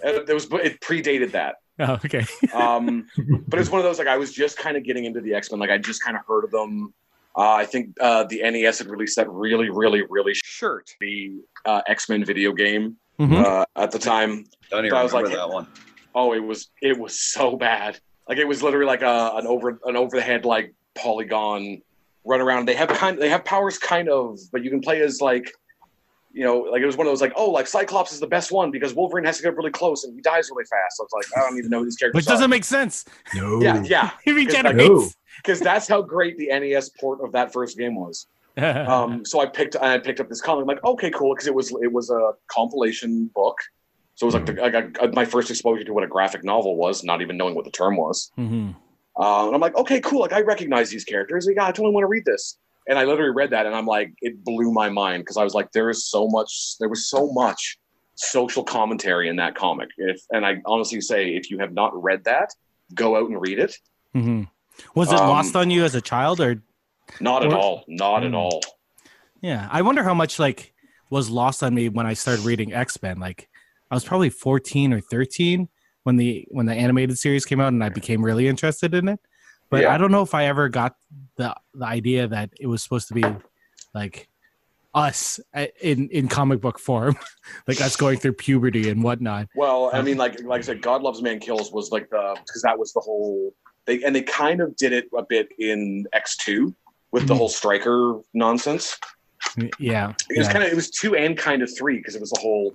[0.03, 1.55] it was it predated that.
[1.79, 2.25] oh, okay.
[2.53, 3.07] Um,
[3.47, 5.49] but it's one of those like I was just kind of getting into the X
[5.51, 5.59] Men.
[5.59, 6.93] Like I just kind of heard of them.
[7.35, 11.81] Uh, I think uh, the NES had released that really, really, really shirt, the uh,
[11.87, 13.43] X Men video game Mhm.
[13.43, 14.45] uh, at the time.
[14.69, 15.67] don't even So I was remember like- that one.
[16.15, 17.99] Oh, it was it was so bad.
[18.27, 21.81] Like it was literally like a an over an over the head like polygon
[22.25, 22.67] run around.
[22.67, 25.51] They have kind they have powers kind of, but you can play as like
[26.33, 28.51] you know, like it was one of those like, oh, like Cyclops is the best
[28.51, 30.97] one because Wolverine has to get really close and he dies really fast.
[30.97, 32.47] So it's like I don't even know who these characters Which doesn't are.
[32.47, 33.05] make sense.
[33.35, 33.61] No.
[33.61, 35.15] yeah, yeah, He regenerates.
[35.37, 38.27] because that's how great the NES port of that first game was.
[38.55, 40.61] Um, so I picked I picked up this comic.
[40.61, 43.57] I'm like, okay, cool, because it was it was a compilation book.
[44.15, 46.75] So it was like the, like a, my first exposure to what a graphic novel
[46.75, 48.31] was, not even knowing what the term was.
[48.37, 48.75] Mhm.
[49.19, 50.19] Uh, and I'm like, okay, cool.
[50.21, 51.45] Like I recognize these characters.
[51.45, 52.57] Like, yeah, I totally want to read this.
[52.87, 55.53] And I literally read that, and I'm like, it blew my mind because I was
[55.53, 56.75] like, there is so much.
[56.79, 57.77] There was so much
[58.15, 59.89] social commentary in that comic.
[59.97, 62.49] If and I honestly say, if you have not read that,
[62.93, 63.77] go out and read it.
[64.13, 64.49] Mhm.
[64.95, 66.61] Was it Um, lost on you as a child or?
[67.21, 67.83] Not at Or- all.
[67.87, 68.35] Not at Mm.
[68.37, 68.61] all.
[69.41, 70.73] Yeah, I wonder how much like
[71.09, 73.19] was lost on me when I started reading X Men.
[73.19, 73.49] Like,
[73.93, 75.69] I was probably fourteen or thirteen
[76.01, 79.19] when the when the animated series came out, and I became really interested in it.
[79.69, 79.93] But Yeah.
[79.93, 80.95] I don't know if I ever got
[81.35, 83.23] the the idea that it was supposed to be
[83.93, 84.27] like
[84.95, 87.15] us uh, in in comic book form,
[87.67, 89.47] like us going through puberty and whatnot.
[89.55, 92.35] Well, I Um, mean, like like I said, God Loves Man Kills was like the
[92.47, 93.53] because that was the whole
[93.85, 96.73] they and they kind of did it a bit in X two
[97.11, 97.37] with the Mhm.
[97.37, 98.97] whole Stryker nonsense.
[99.77, 100.51] Yeah, It was yeah.
[100.53, 102.73] kind of it was two and kind of three because it was a whole,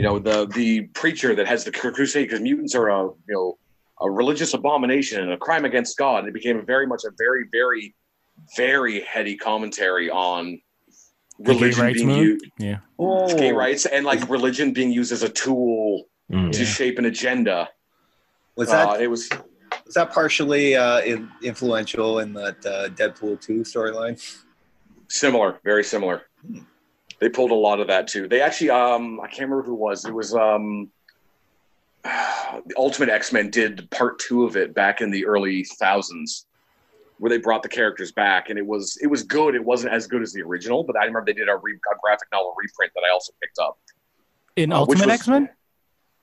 [0.00, 3.58] you know, the the preacher that has the crusade because mutants are a you know
[4.00, 6.20] a religious abomination and a crime against God.
[6.20, 7.94] And it became very much a very very
[8.56, 10.58] very heady commentary on
[11.38, 12.26] The gay religion being movement?
[12.42, 12.78] used, yeah.
[12.98, 16.52] Oh, gay rights, and like religion being used as a tool Mm.
[16.52, 16.64] to Yeah.
[16.78, 17.68] shape an agenda.
[18.56, 19.28] Was that uh, it was
[19.84, 24.16] was that partially uh, in, influential in that uh, Deadpool two storyline?
[25.08, 26.22] Similar, very similar.
[27.20, 28.26] They pulled a lot of that too.
[28.28, 30.04] They actually, um, I can't remember who it was.
[30.06, 30.90] It was um,
[32.02, 36.46] the Ultimate X Men did part two of it back in the early thousands,
[37.18, 39.54] where they brought the characters back, and it was it was good.
[39.54, 41.96] It wasn't as good as the original, but I remember they did a, re- a
[42.02, 43.78] graphic novel reprint that I also picked up.
[44.56, 45.50] In Uh, Ultimate X Men.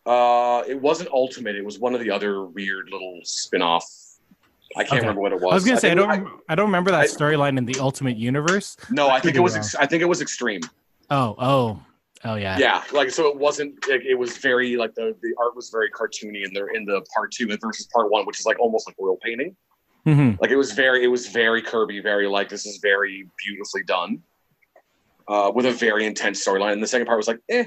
[0.06, 1.56] Uh, it wasn't Ultimate.
[1.56, 3.86] It was one of the other weird little spin off.
[4.76, 5.00] I can't Okay.
[5.02, 5.52] remember what it was.
[5.52, 6.12] I was gonna say I don't.
[6.12, 8.78] it- I, don't remember that storyline in the Ultimate Universe.
[8.90, 9.56] no, I think it was.
[9.56, 10.62] Ex- I think it was Extreme.
[11.10, 11.82] Oh, oh,
[12.26, 12.58] oh yeah.
[12.58, 15.90] yeah like so it wasn't like, it was very like the the art was very
[15.90, 18.96] cartoony in the in the part two versus part one which is like almost like
[19.00, 19.56] oil painting.
[20.04, 23.84] Hmm like it was very it was very kirby very like this is very beautifully
[23.84, 24.22] done
[25.28, 26.74] uh with a very intense storyline.
[26.74, 27.66] And the second part was like eh.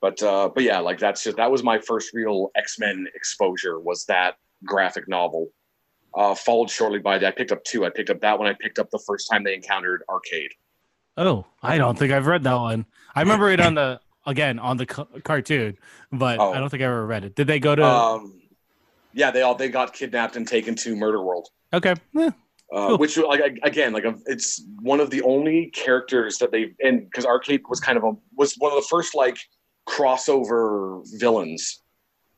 [0.00, 4.04] But uh but yeah like that's just that was my first real x-men exposure was
[4.06, 5.48] that graphic novel.
[6.14, 7.84] Uh followed shortly by that i picked up two.
[7.84, 8.48] I picked up that one.
[8.48, 10.50] I picked up the first time they encountered arcade
[11.16, 12.86] Oh, I don't think I've read that one.
[13.14, 15.76] I remember it on the again on the ca- cartoon,
[16.12, 16.52] but Oh.
[16.52, 17.34] I don't think I ever read it.
[17.34, 17.84] Did they go to?
[17.84, 18.38] um
[19.14, 21.94] yeah they all they got kidnapped and taken to murder world okay.
[22.16, 22.30] Eh,
[22.74, 22.96] uh, Cool.
[22.96, 27.26] which like again like a, it's one of the only characters that they and because
[27.26, 29.36] arcade was kind of a was one of the first like
[29.86, 31.82] crossover villains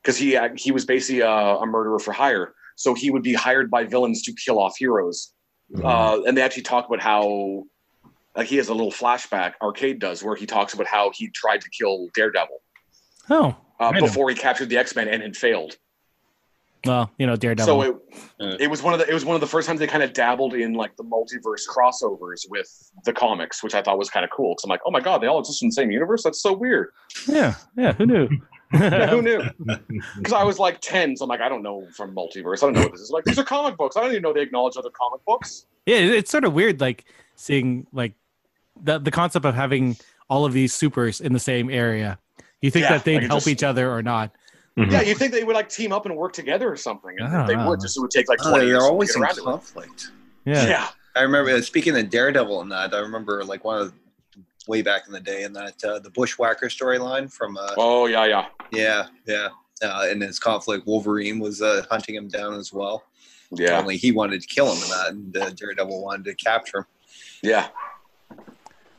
[0.03, 3.71] because he he was basically a, a murderer for hire so he would be hired
[3.71, 5.31] by villains to kill off heroes
[5.73, 5.83] Mm.
[5.83, 7.63] uh, and they actually talk about how
[8.37, 11.61] like he has a little flashback arcade does where he talks about how he tried
[11.61, 12.61] to kill daredevil
[13.31, 15.77] Oh, uh, before he captured the x-men and had failed
[16.87, 17.65] well, you know, Daredevil.
[17.65, 17.97] so it,
[18.39, 18.57] Yeah.
[18.61, 20.13] it was one of the it was one of the first times they kind of
[20.13, 22.69] dabbled in like the multiverse crossovers with
[23.07, 24.51] the comics, which I thought was kind of cool.
[24.53, 26.23] Because I'm like, oh my god, they all exist in the same universe.
[26.23, 26.91] That's so weird.
[27.27, 27.93] yeah, yeah.
[27.95, 28.29] Who knew?
[28.75, 29.41] Yeah, who knew?
[30.19, 32.59] Because I was like ten, so I'm like, I don't know from multiverse.
[32.63, 33.11] I don't know what this is.
[33.11, 33.97] Like these are comic books.
[33.97, 35.65] I don't even know they acknowledge other comic books.
[35.87, 38.13] yeah, it's sort of weird, like seeing like
[38.83, 39.97] the the concept of having
[40.29, 42.19] all of these supers in the same area.
[42.63, 44.33] You think Yeah, that they'd like help just- each other or not?
[44.79, 44.91] Mhm.
[44.91, 47.15] Yeah, you think they would like team up and work together or something?
[47.19, 47.69] And I don't they know.
[47.69, 47.81] would.
[47.81, 49.41] Just it would take like Oh, 20 years they're to always get in around to
[49.43, 50.11] conflict.
[50.45, 50.67] Yeah.
[50.67, 50.89] Yeah.
[51.15, 52.93] I remember uh, speaking of Daredevil and that.
[52.93, 53.95] I remember like one of the,
[54.67, 58.25] way back in the day in that uh, the Bushwacker storyline from uh, Oh yeah,
[58.25, 59.49] yeah, yeah yeah
[59.83, 63.05] uh, in his conflict Wolverine was uh, hunting him down as well.
[63.53, 66.79] yeah, Only he wanted to kill him and, that, and uh, Daredevil wanted to capture
[66.79, 66.87] him.
[67.43, 67.69] yeah.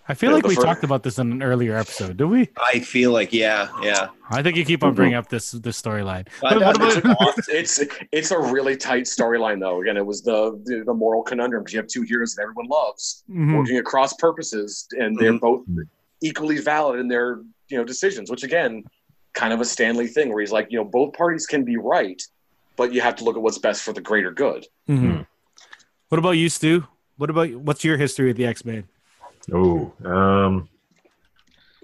[0.08, 2.18] I feel Yeah, like we fir- talked about this in an earlier episode.
[2.18, 2.50] Did we?
[2.72, 4.10] I feel like yeah yeah.
[4.30, 6.28] I think you keep on bringing up this this storyline.
[6.42, 7.80] But What- what that- about- it's
[8.12, 9.82] it's a really tight storyline though.
[9.82, 11.64] Again, it was the the, the moral conundrum.
[11.64, 13.58] 'cause You have two heroes that everyone loves Mhm.
[13.58, 15.40] working at cross purposes, and they're Mhm.
[15.40, 15.62] both
[16.22, 17.40] equally valid in their
[17.70, 18.30] you know decisions.
[18.30, 18.84] Which again,
[19.34, 21.78] kind of a Stan Lee thing, where he's like, you know, both parties can be
[21.78, 22.22] right,
[22.76, 24.68] but you have to look at what's best for the greater good.
[24.88, 25.26] Mhm.
[26.10, 26.84] What about you, Stu?
[27.18, 28.84] What about what's your history with the X Men?
[29.54, 30.70] Oh, um,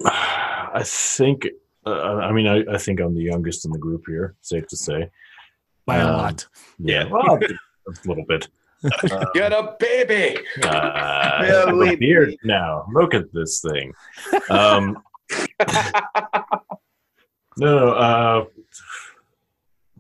[0.05, 1.47] I think.
[1.85, 4.35] Uh, I mean, I, I think I'm the youngest in the group here.
[4.41, 5.09] Safe to say.
[5.85, 6.47] By a Um, lot.
[6.79, 8.47] Yeah, well, a little bit.
[8.83, 10.37] Uh, Get a baby.
[10.63, 10.67] uh,
[11.39, 12.85] I have a beard now.
[12.93, 13.93] Look at this thing.
[14.49, 15.01] Um,
[17.57, 17.89] no, no.
[17.91, 18.45] Uh,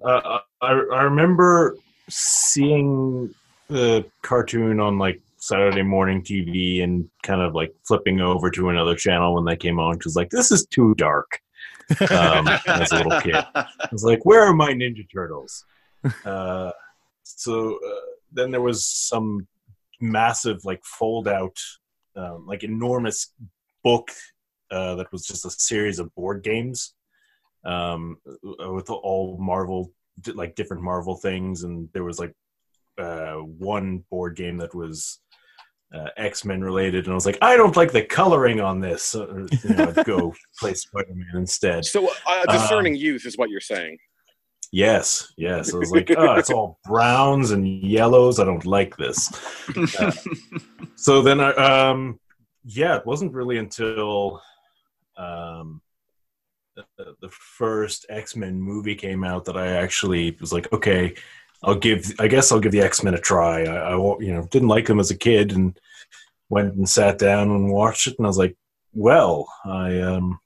[0.05, 1.77] uh, I I remember
[2.09, 3.33] seeing
[3.67, 8.95] the cartoon on like Saturday morning TV and kind of like flipping over to another
[8.95, 11.39] channel when they came on because like this is too dark.
[12.09, 13.35] Um, as a little kid.
[13.55, 15.65] I was like, where are my Ninja Turtles?
[16.23, 16.71] Uh,
[17.23, 18.01] so uh,
[18.31, 19.47] then there was some
[19.99, 21.57] massive, like, fold out,
[22.15, 23.33] um, like, enormous
[23.83, 24.09] book
[24.71, 26.93] uh, that was just a series of board games
[27.65, 29.91] um, with all Marvel,
[30.33, 31.63] like, different Marvel things.
[31.63, 32.33] And there was, like,
[32.97, 35.19] uh, one board game that was.
[35.93, 39.03] Uh, X Men related, and I was like, I don't like the coloring on this.
[39.03, 41.83] So, you know, I'd go play Spider Man instead.
[41.83, 43.97] So uh, discerning youth is what you're saying.
[44.71, 45.73] Yes, yes.
[45.73, 48.39] I was like, oh, it's all browns and yellows.
[48.39, 49.29] I don't like this.
[49.99, 50.11] Uh,
[50.95, 51.51] so then I,
[51.89, 52.17] um,
[52.63, 54.41] yeah, it wasn't really until
[55.17, 55.81] um,
[56.75, 56.85] the,
[57.21, 61.15] the first X Men movie came out that I actually was like, okay,
[61.63, 62.13] I'll give.
[62.19, 63.63] I guess I'll give the X Men a try.
[63.63, 65.79] I, I you know didn't like them as a kid, and
[66.49, 68.55] went and sat down and watched it, and I was like,
[68.93, 70.39] well, I um,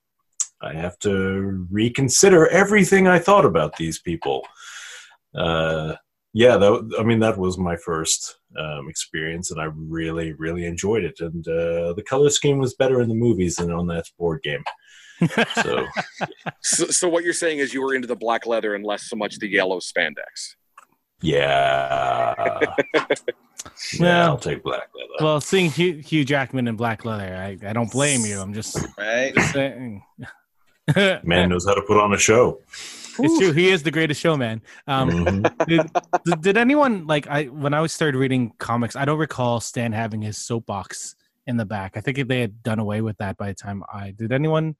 [0.61, 4.47] I have to reconsider everything I thought about these people.
[5.33, 5.95] Uh,
[6.33, 6.57] yeah,
[6.99, 11.19] I mean that was my first um, experience, and I really, really enjoyed it.
[11.19, 14.63] And uh, the color scheme was better in the movies than on that board game.
[15.55, 15.85] So,
[16.61, 19.15] So, so what you're saying is you were into the black leather and less so
[19.15, 20.55] much the yellow spandex.
[21.21, 22.59] Yeah,
[22.93, 23.05] yeah,
[23.99, 25.23] Well- I'll take black leather.
[25.23, 28.39] Well, seeing Hugh, Hugh Jackman in black leather, I, I don't blame you.
[28.39, 29.33] I'm just Right?
[29.53, 30.03] saying.
[31.23, 32.59] Man knows how to put on a show.
[33.17, 33.53] It's true.
[33.53, 34.61] He is the greatest showman.
[34.87, 35.65] Um, Mhm.
[35.67, 35.89] did,
[36.25, 38.95] did- did anyone like I when I started reading comics?
[38.95, 41.15] I don't recall Stan having his soapbox
[41.47, 41.95] in the back.
[41.95, 44.31] I think they had done away with that by the time I did.
[44.33, 44.75] Anyone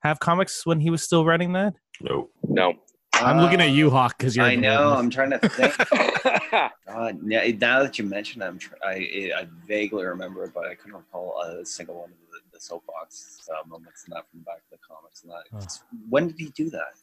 [0.00, 1.74] have comics when he was still running that?
[2.00, 2.72] No, No.
[3.20, 4.44] I'm looking at you, Hawk, because you're.
[4.44, 4.92] I know.
[4.92, 5.76] I'm trying to think.
[6.86, 10.66] God, yeah, now that you mention it, I'm tr- I, I vaguely remember it, but
[10.66, 14.40] I couldn't recall a single one of the, the soapbox uh, moments in that from
[14.40, 15.22] the back of the comics.
[15.22, 15.44] And that.
[15.54, 15.96] Oh.
[16.08, 16.94] When did he do that?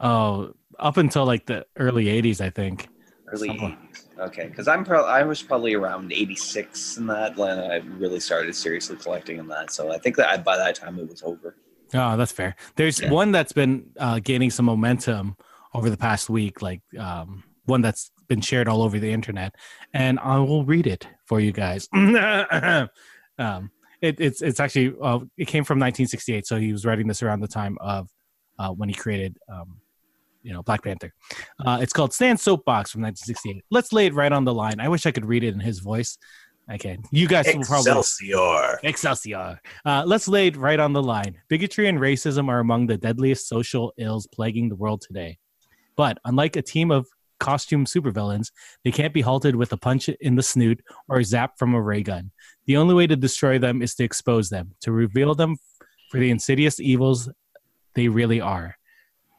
[0.00, 2.88] Oh, up until like the early '80s, I think.
[3.28, 3.78] Early Somewhere.
[3.94, 4.18] 80s.
[4.26, 8.54] Okay, because I'm pro- I was probably around 86 in that when I really started
[8.54, 9.72] seriously collecting in that.
[9.72, 11.56] So I think that I, by that time it was over.
[11.94, 12.54] Oh, that's fair.
[12.76, 13.10] There's Yeah.
[13.10, 15.36] one that's been uh, gaining some momentum
[15.74, 19.54] over the past week, like um, one that's been shared all over the internet,
[19.94, 21.88] and I will read it for you guys.
[21.92, 27.22] um, it, it's it's actually uh, it came from 1968, so he was writing this
[27.22, 28.08] around the time of
[28.58, 29.80] uh, when he created, um,
[30.42, 31.12] you know, Black Panther.
[31.64, 33.64] Uh, it's called Stan's Soapbox from 1968.
[33.70, 34.80] Let's lay it right on the line.
[34.80, 36.18] I wish I could read it in his voice.
[36.68, 37.02] I can.
[37.10, 38.78] You guys will probably Excelsior.
[38.84, 39.60] Excelsior.
[39.84, 41.36] Uh, let's lay it right on the line.
[41.48, 45.38] Bigotry and racism are among the deadliest social ills plaguing the world today.
[45.96, 47.06] But unlike a team of
[47.38, 48.52] costume supervillains,
[48.84, 51.82] they can't be halted with a punch in the snoot or a zap from a
[51.82, 52.30] ray gun.
[52.66, 55.56] The only way to destroy them is to expose them, to reveal them
[56.10, 57.28] for the insidious evils
[57.94, 58.78] they really are.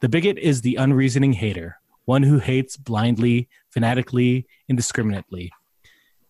[0.00, 5.50] The bigot is the unreasoning hater, one who hates blindly, fanatically, indiscriminately.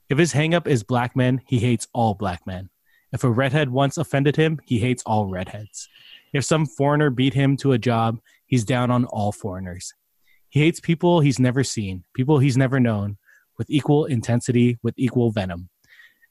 [0.08, 2.70] If his hangup is black men, he hates all black men.
[3.12, 5.88] If a redhead once offended him, he hates all redheads.
[6.32, 9.94] If some foreigner beat him to a job, he's down on all foreigners.
[10.54, 13.18] He hates people he's never seen, people he's never known,
[13.58, 15.68] with equal intensity, with equal venom.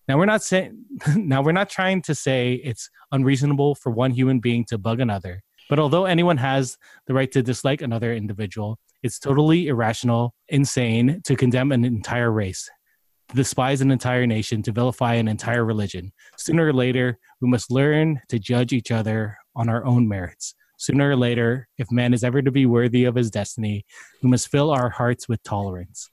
[0.08, 0.86] Now we're not saying
[1.18, 5.44] now we're not trying to say it's unreasonable for one human being to bug another.
[5.70, 11.36] But although anyone has the right to dislike another individual, it's totally irrational, insane to
[11.36, 12.70] condemn an entire race,
[13.28, 16.14] to despise an entire nation, to vilify an entire religion.
[16.38, 20.56] Sooner or later, we must learn to judge each other on our own merits.
[20.84, 23.86] Sooner or later, if man is ever to be worthy of his destiny,
[24.22, 26.12] we must fill our hearts with tolerance.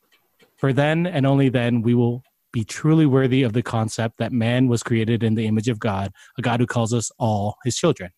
[0.59, 4.69] For then and only then we will be truly worthy of the concept that man
[4.69, 8.13] was created in the image of God, a God who calls us all his children.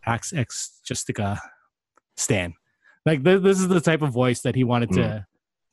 [0.00, 1.38] Pax ex justitia
[2.16, 2.54] Stan.
[3.04, 5.24] Like th- this is the type of voice that he wanted to, mm.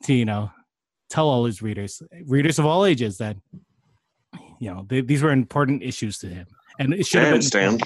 [0.07, 0.51] to you know,
[1.09, 3.37] tell all his readers, readers of all ages, that
[4.59, 6.47] you know they, these were important issues to him,
[6.79, 7.79] and it should have been Stan.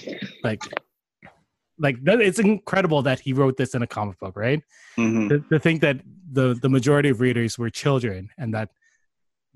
[0.44, 0.64] like,
[1.80, 4.62] like that, it's incredible that he wrote this in a comic book, right?
[4.98, 5.30] Mhm.
[5.30, 8.70] to, to think that the the majority of readers were children and that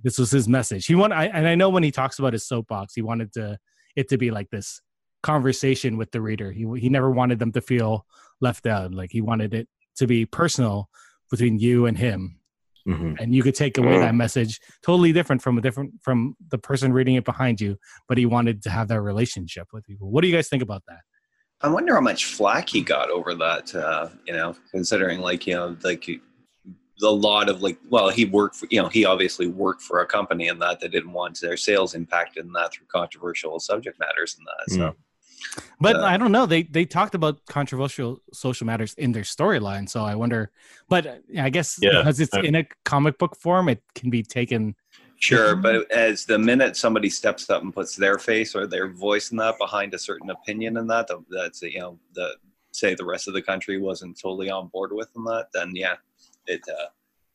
[0.04, 0.86] this was his message.
[0.86, 3.58] He want I, and I know when he talks about his soapbox, he wanted to
[3.96, 4.82] it to be like this
[5.24, 6.52] conversation with the reader.
[6.52, 8.06] He he never wanted them to feel
[8.40, 8.94] left out.
[8.94, 10.90] Like he wanted it to be personal
[11.30, 12.40] between you and him,
[12.88, 13.20] Mhm.
[13.20, 14.02] and you could take away Mm.
[14.02, 17.78] that message totally different from a different from the person reading it behind you.
[18.08, 20.10] But he wanted to have that relationship with people.
[20.12, 21.02] What do you guys think about that?
[21.64, 23.74] I wonder how much flack he got over that.
[23.74, 26.08] Uh, you know, considering like you know, like
[27.04, 30.06] a lot of like, well, he worked for you know, he obviously worked for a
[30.06, 34.38] company and that they didn't want their sales impacted in that through controversial subject matters
[34.38, 34.74] and that.
[34.76, 34.96] So
[35.80, 36.46] But Uh, I don't know.
[36.46, 40.52] They they talked about controversial social matters in their storyline, so I wonder.
[40.90, 44.10] But uh, I guess Yeah, because it's I- in a comic book form, it can
[44.10, 44.76] be taken.
[45.22, 49.30] Sure, but as the minute somebody steps up and puts their face or their voice
[49.32, 52.36] in that behind a certain opinion in that, that- that's you know the
[52.72, 55.96] say the rest of the country wasn't totally on board with in that, then yeah,
[56.48, 56.62] it.
[56.68, 56.88] Uh,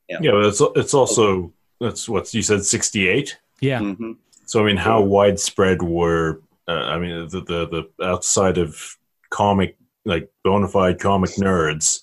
[0.08, 3.38] Yeah, but it's it's also that's what you said, sixty eight.
[3.60, 4.16] Yeah, mhm.
[4.46, 6.40] So I mean, how widespread were?
[6.68, 8.98] Uh, I mean, the, the the outside of
[9.30, 12.00] comic, like bona fide comic nerds.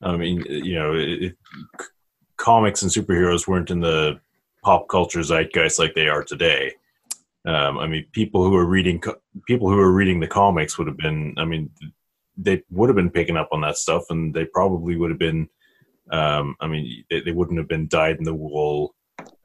[0.00, 1.36] I mean, you know, it, it,
[2.36, 4.20] comics and superheroes weren't in the
[4.62, 6.72] pop culture zeitgeist like they are today.
[7.46, 9.02] Um, I mean, people who are reading
[9.46, 11.34] people who are reading the comics would have been.
[11.38, 11.70] I mean,
[12.36, 15.48] they would have been picking up on that stuff, and they probably would have been.
[16.10, 18.94] Um, I mean, they, they wouldn't have been dyed in the wool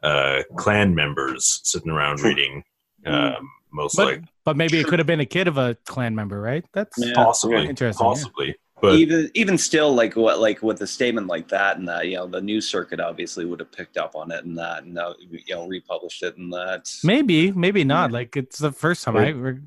[0.01, 2.63] uh, Klan members sitting around reading
[3.05, 6.15] Um, most But likely, but maybe it could have been a kid of a Klan
[6.15, 6.63] member, right?
[6.73, 7.13] That's Yeah.
[7.15, 8.09] possibly, Interesting, yeah.
[8.13, 8.55] possibly.
[8.83, 12.17] But even even still, like what like with a statement like that, and that you
[12.17, 15.13] know the news circuit obviously would have picked up on it and that, and uh,
[15.19, 16.93] you know republished it and that.
[17.01, 18.11] maybe, maybe not.
[18.11, 19.29] Like it's the first time I.
[19.29, 19.59] re-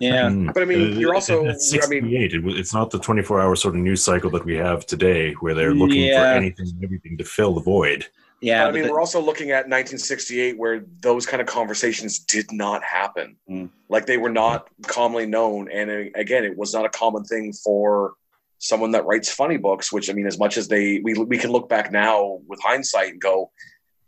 [0.00, 0.54] Yeah, Mm.
[0.54, 2.32] But I mean, Uh, you're also- It's I mean- 68.
[2.32, 5.54] It it's not the 24 hour sort of news cycle that we have today where
[5.54, 6.20] they're looking Yeah.
[6.32, 8.06] for anything and everything to fill the void.
[8.40, 8.62] yeah.
[8.62, 12.46] I but mean, the- we're also looking at 1968, where those kind of conversations did
[12.52, 13.36] not happen.
[13.50, 13.68] Mm.
[13.90, 17.52] Like they were not commonly known, and uh, again, it was not a common thing
[17.52, 18.14] for
[18.62, 19.92] someone that writes funny books.
[19.92, 23.10] Which I mean, as much as they we we can look back now with hindsight
[23.10, 23.50] and go,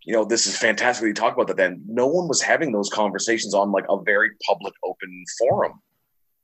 [0.05, 1.07] you know, this is fantastic.
[1.07, 1.57] You talk about that.
[1.57, 5.83] Then no one was having those conversations on like a very public, open forum.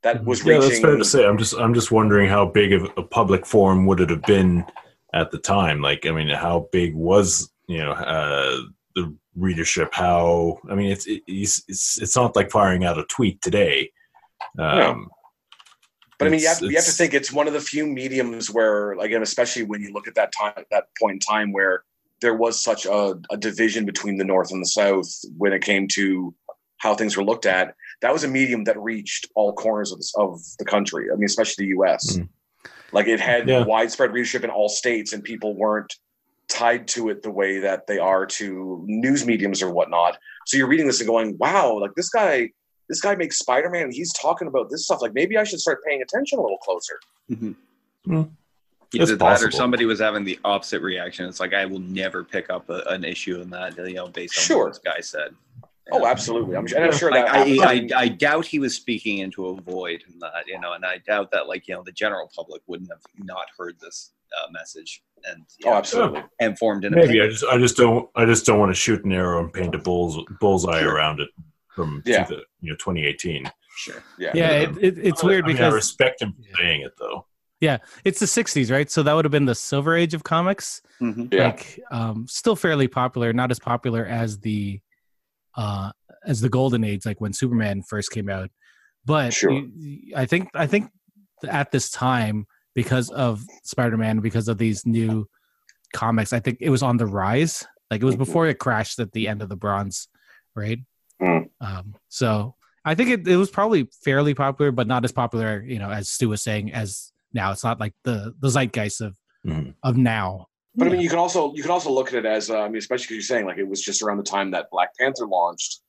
[0.02, 0.68] That was Yeah, reaching.
[0.68, 1.26] that's fair to say.
[1.26, 4.64] I'm just I'm just wondering how big of a public forum would it have been
[5.14, 5.80] at the time?
[5.80, 8.56] Like, I mean, how big was you know uh,
[8.94, 9.90] the readership?
[9.92, 13.92] How I mean, it's it's it's, it's not like firing out a tweet today.
[14.58, 15.10] Um,
[16.20, 18.50] But I mean, you have, you have to think it's one of the few mediums
[18.50, 21.82] where, again, especially when you look at that time, that point in time where
[22.20, 25.88] there was such a, a division between the North and the South when it came
[25.88, 26.34] to
[26.76, 27.74] how things were looked at.
[28.02, 31.06] That was a medium that reached all corners of the, of the country.
[31.10, 32.18] I mean, especially the U.S.
[32.18, 32.28] Mhm.
[32.92, 33.64] Like it had Yeah.
[33.64, 35.94] widespread readership in all states, and people weren't
[36.48, 40.18] tied to it the way that they are to news mediums or whatnot.
[40.46, 42.50] So you're reading this and going, "Wow, like this guy."
[42.90, 45.00] This guy makes Spider-Man and he's talking about this stuff.
[45.00, 46.98] Like maybe I should start paying attention a little closer.
[47.30, 47.54] Mhm.
[48.04, 48.22] Hmm.
[48.92, 51.24] Either It's that or somebody was having the opposite reaction.
[51.26, 54.36] It's like I will never pick up a, an issue in that, you know, based
[54.36, 54.64] on Sure.
[54.64, 55.34] what this guy said.
[55.92, 56.56] Oh, absolutely.
[56.56, 57.92] I'm, and I'm sure Like, that I, happens.
[57.92, 60.98] I, I doubt he was speaking into a void in that, you know, and I
[60.98, 64.10] doubt that, like, you know, the general public wouldn't have not heard this
[64.42, 66.22] uh, message and you oh, know, absolutely.
[66.40, 67.30] and formed an maybe I opinion.
[67.30, 69.78] just I just don't I just don't want to shoot an arrow and paint a
[69.78, 70.94] bull's bullseye Sure.
[70.94, 71.28] around it
[71.84, 72.24] from Yeah.
[72.24, 73.50] two- you know 2018.
[73.76, 74.02] Sure.
[74.18, 74.32] Yeah.
[74.34, 77.26] yeah, it, it, it's weird I mean, I respect him for saying it though.
[77.60, 78.90] Yeah, it's the '60s, right?
[78.90, 80.80] So that would have been the silver age of comics.
[81.00, 81.32] Mhm.
[81.32, 81.46] Yeah.
[81.48, 84.80] Like, um, still fairly popular, not as popular as the
[85.56, 85.92] uh
[86.26, 88.50] as the golden age, like when Superman first came out.
[89.04, 89.50] But Sure.
[89.52, 90.90] you- you- I think I think
[91.48, 95.26] at this time, because of Spider-Man, because of these new
[95.94, 97.64] comics, I think it was on the rise.
[97.90, 98.18] Like it was Mhm.
[98.18, 100.08] before it crashed at the end of the Bronze,
[100.54, 100.78] right?
[101.20, 101.48] Mm.
[101.60, 102.54] Um, so
[102.84, 106.08] I think it, it was probably fairly popular, but not as popular, you know, as
[106.08, 107.52] Stu was saying, as now.
[107.52, 109.74] It's not like the the zeitgeist of Mhm.
[109.82, 110.46] of now.
[110.74, 112.68] But I mean, you can also you can also look at it as uh, I
[112.68, 115.26] mean, especially because you're saying like it was just around the time that Black Panther
[115.26, 115.80] launched.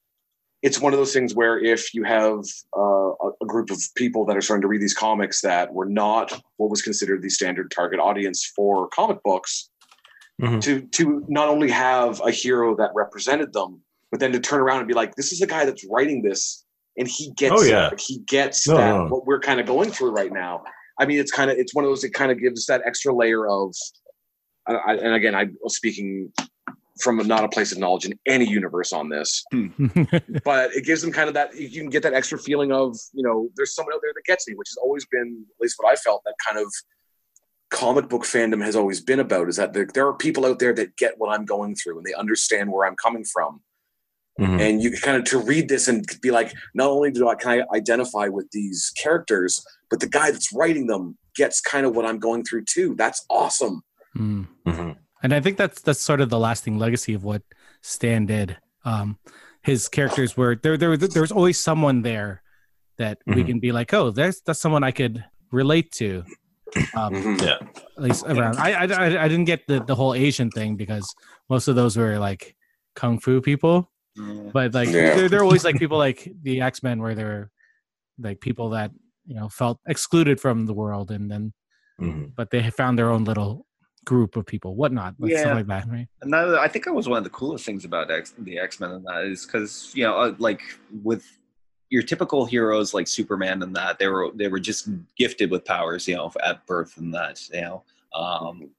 [0.62, 2.40] It's one of those things where if you have
[2.78, 5.86] uh, a, a group of people that are starting to read these comics that were
[5.88, 9.70] not what was considered the standard target audience for comic books,
[10.42, 10.62] Mhm.
[10.62, 13.82] to to not only have a hero that represented them,
[14.12, 16.66] but then to turn around and be like, this is the guy that's writing this,
[16.98, 17.88] and he gets Oh, yeah.
[17.88, 19.08] Like, he gets No, that no.
[19.08, 20.64] what we're kind of going through right now.
[21.00, 23.14] I mean, it's kind of it's one of those that kind of gives that extra
[23.14, 23.74] layer of
[24.68, 26.32] I, I, and again, I'm speaking
[27.02, 29.68] from not a place of knowledge in any universe on this, hmm.
[30.44, 33.24] but it gives them kind of that you can get that extra feeling of you
[33.24, 35.92] know there's someone out there that gets me, which has always been at least what
[35.92, 36.72] I felt that kind of
[37.72, 40.74] comic book fandom has always been about is that there, there are people out there
[40.74, 43.62] that get what I'm going through and they understand where I'm coming from,
[44.40, 44.60] Mhm.
[44.62, 47.62] and you kind of to read this and be like, not only do I can
[47.62, 52.06] I identify with these characters, but the guy that's writing them gets kind of what
[52.06, 52.96] I'm going through too.
[52.98, 53.84] That's awesome.
[54.18, 54.48] Mm.
[54.66, 54.98] Mhm.
[55.24, 57.44] and I think that's that's sort of the lasting legacy of what
[57.82, 58.58] Stan did.
[58.86, 59.18] Um,
[59.64, 60.76] his characters were there.
[60.78, 62.42] There, there was always someone there
[62.98, 63.48] that we Mhm.
[63.48, 66.24] can be like, oh, that's that's someone I could relate to.
[66.96, 67.42] Um, Mhm.
[67.42, 67.60] Yeah.
[67.98, 68.58] At least around.
[68.58, 71.06] I, I I I didn't get the the whole Asian thing because
[71.50, 72.56] most of those were like
[72.96, 74.50] kung fu people, Yeah.
[74.54, 75.16] but like Yeah.
[75.16, 77.50] they're, they're always like people like the X Men where they're
[78.20, 78.92] like people that
[79.26, 81.54] you know felt excluded from the world and then
[82.00, 82.34] Mhm.
[82.36, 83.66] but they found their own little
[84.06, 85.42] group of people, whatnot, like, Yeah.
[85.42, 86.08] stuff like that, right?
[86.24, 88.80] And that, I think that was one of the coolest things about X, the X
[88.80, 90.62] Men and that is because you know, uh, like
[91.04, 91.24] with
[91.90, 96.08] your typical heroes like Superman and that they were they were just gifted with powers,
[96.08, 97.84] you know, at birth and that, you know,
[98.16, 98.72] um,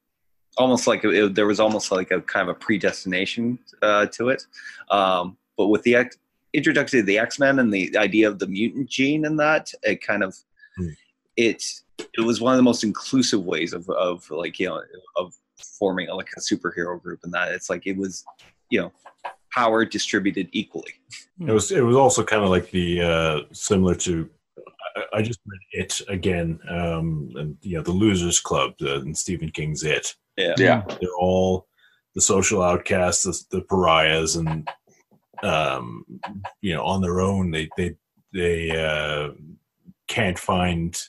[0.58, 4.28] almost like it, it- there was almost like a kind of a predestination uh, to
[4.28, 4.44] it.
[4.90, 6.16] Um, but with the X,
[6.52, 10.02] introduction of the X Men and the idea of the mutant gene and that, it
[10.02, 10.34] kind of
[10.76, 10.88] Hmm.
[11.36, 11.62] it
[12.18, 14.80] it was one of the most inclusive ways of of like you know
[15.16, 15.34] of
[15.78, 18.24] forming like a superhero group and that it's like it was
[18.70, 18.90] you know
[19.54, 20.94] power distributed equally
[21.46, 24.30] It was it was also kind of like the uh, similar to
[24.96, 29.14] I, I just read it again um, and you know the Losers Club uh, and
[29.16, 30.16] Stephen King's It.
[30.36, 30.82] Yeah Yeah.
[31.00, 31.66] They're all
[32.14, 34.68] the social outcasts, the, the pariahs, and
[35.42, 36.04] um,
[36.60, 37.96] you know, on their own, they they
[38.32, 39.30] they uh,
[40.08, 41.00] can't find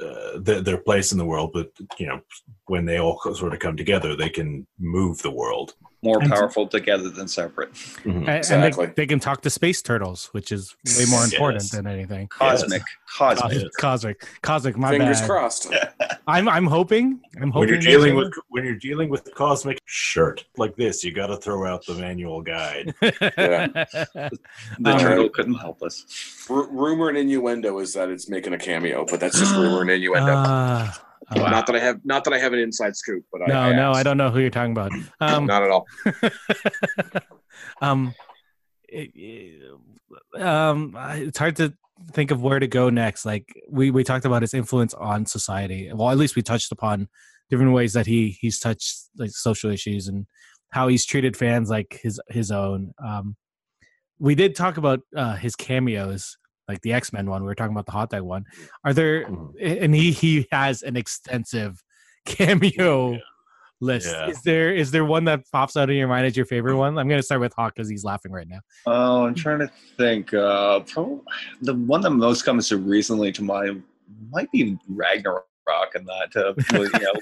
[0.00, 1.50] uh, their, their place in the world.
[1.52, 2.20] But you know,
[2.66, 5.74] when they all sort of come together, they can move the world.
[6.06, 7.72] More And- powerful together than separate.
[7.74, 8.06] Mhm.
[8.06, 8.86] And- and Exactly.
[8.86, 11.72] they, they can talk to space turtles, which is way more important Yes.
[11.72, 12.28] than anything.
[12.28, 12.82] Cosmic.
[13.16, 13.52] Cosmic.
[13.62, 13.70] Yes.
[13.80, 14.76] Cosmic, cosmic.
[14.76, 15.28] My Fingers bad.
[15.30, 15.66] crossed.
[16.28, 17.20] I'm I'm hoping.
[17.40, 21.12] I'm hoping When you're dealing with when you're dealing with cosmic shirt like this, you
[21.12, 22.94] got to throw out the manual guide.
[23.00, 23.88] that.
[24.78, 26.04] The Um, turtle couldn't help us.
[26.50, 29.90] R- rumor and innuendo is that it's making a cameo, but that's just rumor and
[29.90, 30.90] innuendo.
[31.30, 31.50] Ah, ah.
[31.50, 33.72] Not that I have, not that I have an inside scoop, but I, no, I
[33.74, 33.98] no, asked.
[33.98, 34.92] I don't know who you're talking about.
[35.20, 35.86] Um, Not at all.
[37.80, 38.14] um,
[38.88, 39.62] it-
[40.38, 41.74] um, it's hard to
[42.12, 43.24] think of where to go next.
[43.24, 45.90] Like we we talked about his influence on society.
[45.92, 47.08] Well, at least we touched upon
[47.50, 50.26] different ways that he he's touched like social issues and
[50.70, 52.92] how he's treated fans like his his own.
[53.04, 53.36] Um,
[54.18, 56.36] we did talk about uh, his cameos,
[56.68, 57.42] like the X Men one.
[57.42, 58.44] We were talking about the hot dog one.
[58.84, 59.26] Are there?
[59.26, 59.82] Mhm.
[59.82, 61.82] And he he has an extensive
[62.26, 63.18] cameo Yeah.
[63.80, 64.08] list.
[64.08, 64.28] Yeah.
[64.28, 66.98] Is there is there one that pops out in your mind as your favorite one?
[66.98, 68.60] I'm gonna start with Hawk because he's laughing right now.
[68.86, 70.32] Oh, I'm trying to think.
[70.34, 71.22] Uh, pro-
[71.62, 73.82] the one that most comes to recently to mind
[74.30, 75.46] might be Ragnarok,
[75.94, 77.12] and that uh, was, you know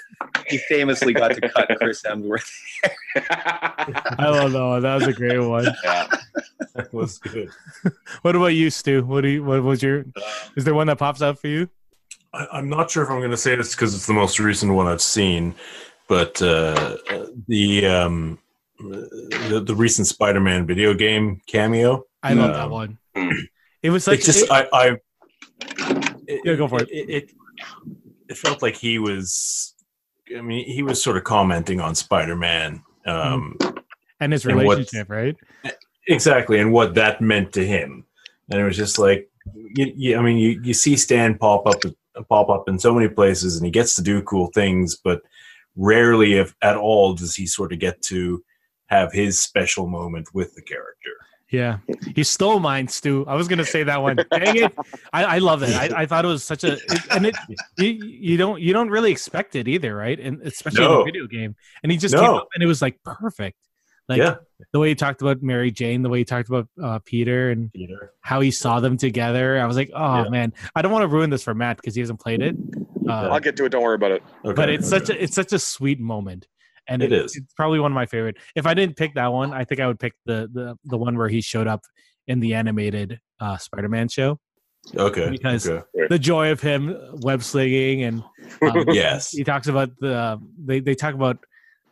[0.48, 2.50] he famously got to cut Chris Hemsworth.
[3.16, 4.82] I love that one.
[4.82, 5.66] That was a great one.
[5.84, 6.06] yeah.
[6.74, 7.48] That was good.
[8.22, 9.04] What about you, Stu?
[9.04, 9.44] What do you?
[9.44, 10.04] What was your?
[10.56, 11.68] Is there one that pops out for you?
[12.32, 14.72] I, I'm not sure if I'm going to say this because it's the most recent
[14.72, 15.54] one I've seen,
[16.08, 16.96] but uh,
[17.48, 18.38] the um,
[18.78, 22.04] the, the recent Spider-Man video game cameo.
[22.22, 22.98] I love Um, that one.
[23.16, 23.38] Mm.
[23.82, 24.96] It was like it just I, I
[26.26, 26.88] it, Yeah, go for it.
[26.90, 27.30] It,
[28.28, 28.36] it.
[28.36, 29.74] felt like he was.
[30.36, 32.82] I mean, he was sort of commenting on Spider-Man.
[33.06, 33.58] Um,
[34.20, 35.36] and his and what- relationship, right?
[36.06, 38.04] exactly and what that meant to him
[38.50, 41.80] and it was just like you, you, i mean you, you see stan pop up
[42.28, 45.22] pop up in so many places and he gets to do cool things but
[45.76, 48.42] rarely if at all does he sort of get to
[48.86, 51.10] have his special moment with the character
[51.50, 51.78] Yeah,
[52.14, 53.24] he stole mine, Stu.
[53.28, 54.16] I was gonna say that one.
[54.16, 54.72] Dang it!
[55.12, 55.74] I, I love it.
[55.74, 57.36] I, I thought it was such a, it, and it
[57.76, 60.18] you, you don't you don't really expect it either, right?
[60.18, 61.54] And especially in a video game.
[61.82, 63.58] And he just came up and it was like perfect.
[64.08, 64.36] Like yeah
[64.72, 67.72] the way he talked about Mary Jane, the way he talked about uh, Peter, and
[67.72, 69.58] peter how he saw them together.
[69.58, 70.28] I was like, oh Yeah.
[70.28, 72.56] man, I don't want to ruin this for Matt because he hasn't played it.
[73.08, 73.70] Uh, I'll get to it.
[73.70, 74.22] Don't worry about it.
[74.44, 76.46] okay, but it's such a it's such a sweet moment,
[76.88, 77.36] and It is.
[77.36, 78.36] It's probably one of my favorite.
[78.54, 81.16] If I didn't pick that one, I think I would pick the the the one
[81.16, 81.82] where he showed up
[82.26, 84.38] in the animated uh, Spider-Man show.
[84.96, 85.84] okay because- okay.
[86.08, 88.22] The joy of him web slinging, and
[88.62, 91.38] um, yes he talks about the they they talk about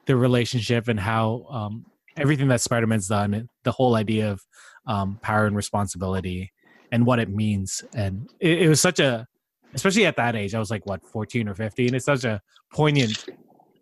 [0.07, 1.86] the relationship and how um,
[2.16, 4.43] everything that Spider-Man's done, the whole idea of
[4.86, 6.53] um, power and responsibility
[6.90, 9.26] and what it means, and it, it was such a,
[9.72, 11.95] especially at that age, I was like what fourteen or fifteen.
[11.95, 12.43] It's such a
[12.74, 13.24] poignant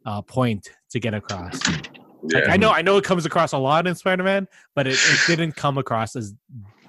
[0.07, 1.63] uh, point to get across.
[2.23, 5.27] Like, I know, I know it comes across a lot in Spider-Man, but it, it
[5.27, 6.35] didn't come across as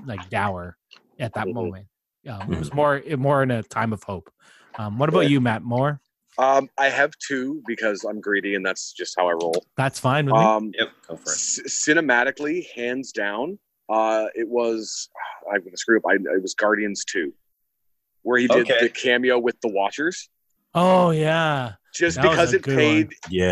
[0.03, 0.77] like dour
[1.19, 1.53] at that Mhm.
[1.53, 1.87] moment.
[2.27, 4.31] Um, It was more, more in a time of hope.
[4.77, 5.29] Um, what about Yeah.
[5.29, 5.63] you, Matt?
[5.63, 5.99] More?
[6.37, 9.65] Um, I have two because I'm greedy and that's just how I roll.
[9.77, 10.41] That's fine with me.
[10.41, 11.37] Um, Yep, go for it.
[11.37, 15.09] c- cinematically, hands down, uh, it was
[15.51, 16.03] I'm gonna screw up.
[16.07, 17.33] I, it was Guardians two,
[18.21, 18.77] where he did Okay.
[18.79, 20.29] the cameo with the Watchers,
[20.73, 23.09] Oh yeah, just That because it paid.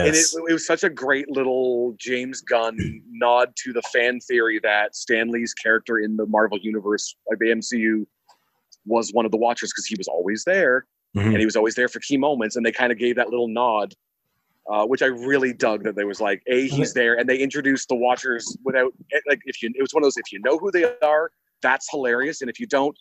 [0.08, 2.78] And it, it was such a great little James Gunn
[3.12, 7.48] nod to the fan theory that Stan Lee's character in the Marvel universe, like the
[7.48, 8.06] MCU,
[8.86, 10.86] was one of the Watchers because he was always there
[11.16, 11.26] Mhm.
[11.26, 13.48] and he was always there for key moments, and they kind of gave that little
[13.48, 13.94] nod,
[14.70, 15.84] uh, which I really dug.
[15.84, 19.42] That they was like, a he's there, and they introduced the Watchers without eh, like
[19.46, 21.32] if you it was one of those if you know who they are,
[21.62, 22.96] that's hilarious, and if you don't.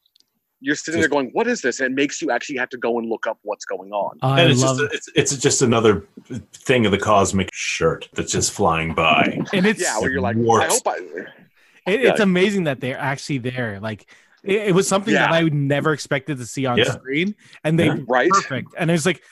[0.61, 2.99] You're sitting there going, "What is this?" And it makes you actually have to go
[2.99, 4.19] and look up what's going on.
[4.23, 6.05] I and it's love just it's, it's just another
[6.53, 10.37] thing of the cosmic shirt that's just flying by and it's Yeah, where you're like,
[10.37, 10.67] warps.
[10.67, 12.11] "I hope I." it, yeah.
[12.11, 13.79] it's amazing that they're actually there.
[13.81, 14.11] Like
[14.43, 16.91] it, it was something that I would never expected to see on Yeah.
[16.91, 17.35] screen,
[17.65, 17.99] and they Yeah.
[18.09, 18.31] Right?
[18.31, 18.69] perfect.
[18.77, 19.23] And it's like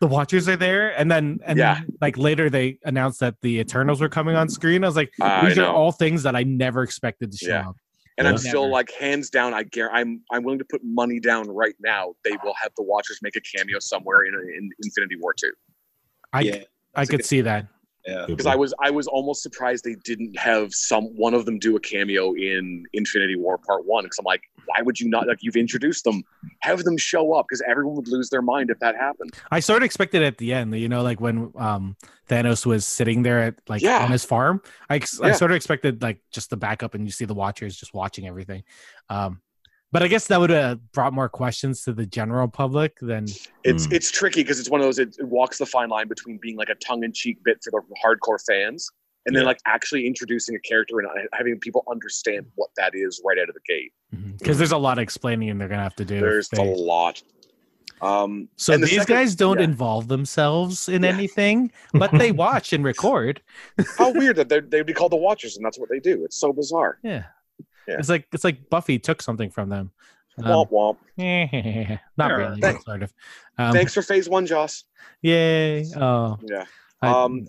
[0.00, 1.74] the Watchers are there, and then and Yeah.
[1.76, 4.84] then, like later they announced that the Eternals were coming on screen.
[4.84, 5.74] I was like, I these are know.
[5.74, 7.64] all things that I never expected to show Yeah.
[8.18, 8.20] Up.
[8.20, 8.50] And I'm Yeah.
[8.50, 12.14] still like, hands down, I guarantee I'm I'm willing to put money down right now.
[12.24, 15.52] They will have the Watchers make a cameo somewhere in, in Infinity War two.
[16.32, 16.64] I yeah,
[16.94, 17.66] I could good- see that.
[18.06, 18.24] Yeah.
[18.26, 21.76] because I was I was almost surprised they didn't have some one of them do
[21.76, 25.38] a cameo in Infinity War Part One because I'm like, why would you not like
[25.42, 26.22] you've introduced them,
[26.60, 29.34] have them show up because everyone would lose their mind if that happened.
[29.50, 31.96] I sort of expected at the end, you know, like when um
[32.30, 34.04] Thanos was sitting there at like Yeah.
[34.04, 34.62] on his farm.
[34.88, 35.32] I I Yeah.
[35.32, 38.62] sort of expected like just the backup and you see the watchers just watching everything.
[39.10, 39.40] Um
[39.92, 43.24] but I guess that would have brought more questions to the general public than
[43.64, 43.92] It's Hmm.
[43.94, 46.56] it's tricky because it's one of those it, it walks the fine line between being
[46.56, 48.88] like a tongue in cheek bit for the hardcore fans
[49.26, 53.20] and then like actually introducing a character and uh, having people understand what that is
[53.24, 53.92] right out of the gate.
[54.38, 56.18] because there's a lot of explaining and they're gonna have to do.
[56.20, 57.22] There's they- a lot.
[58.00, 59.64] Um, so the these second- guys don't yeah.
[59.64, 61.08] involve themselves in Yeah.
[61.08, 63.42] anything, but they watch and record.
[63.98, 66.24] how weird that they'd be called the Watchers and that's what they do.
[66.24, 66.98] It's so bizarre.
[67.02, 67.24] Yeah.
[67.88, 67.96] Yeah.
[67.98, 69.90] It's like it's like Buffy took something from them.
[70.38, 70.96] Um, womp womp.
[72.16, 72.36] not Yeah.
[72.36, 73.12] really, Thank- but sort of.
[73.58, 74.84] Um, Thanks for Phase One, Joss.
[75.22, 75.84] Yay!
[75.96, 76.64] Oh, Yeah.
[77.02, 77.46] I- Um,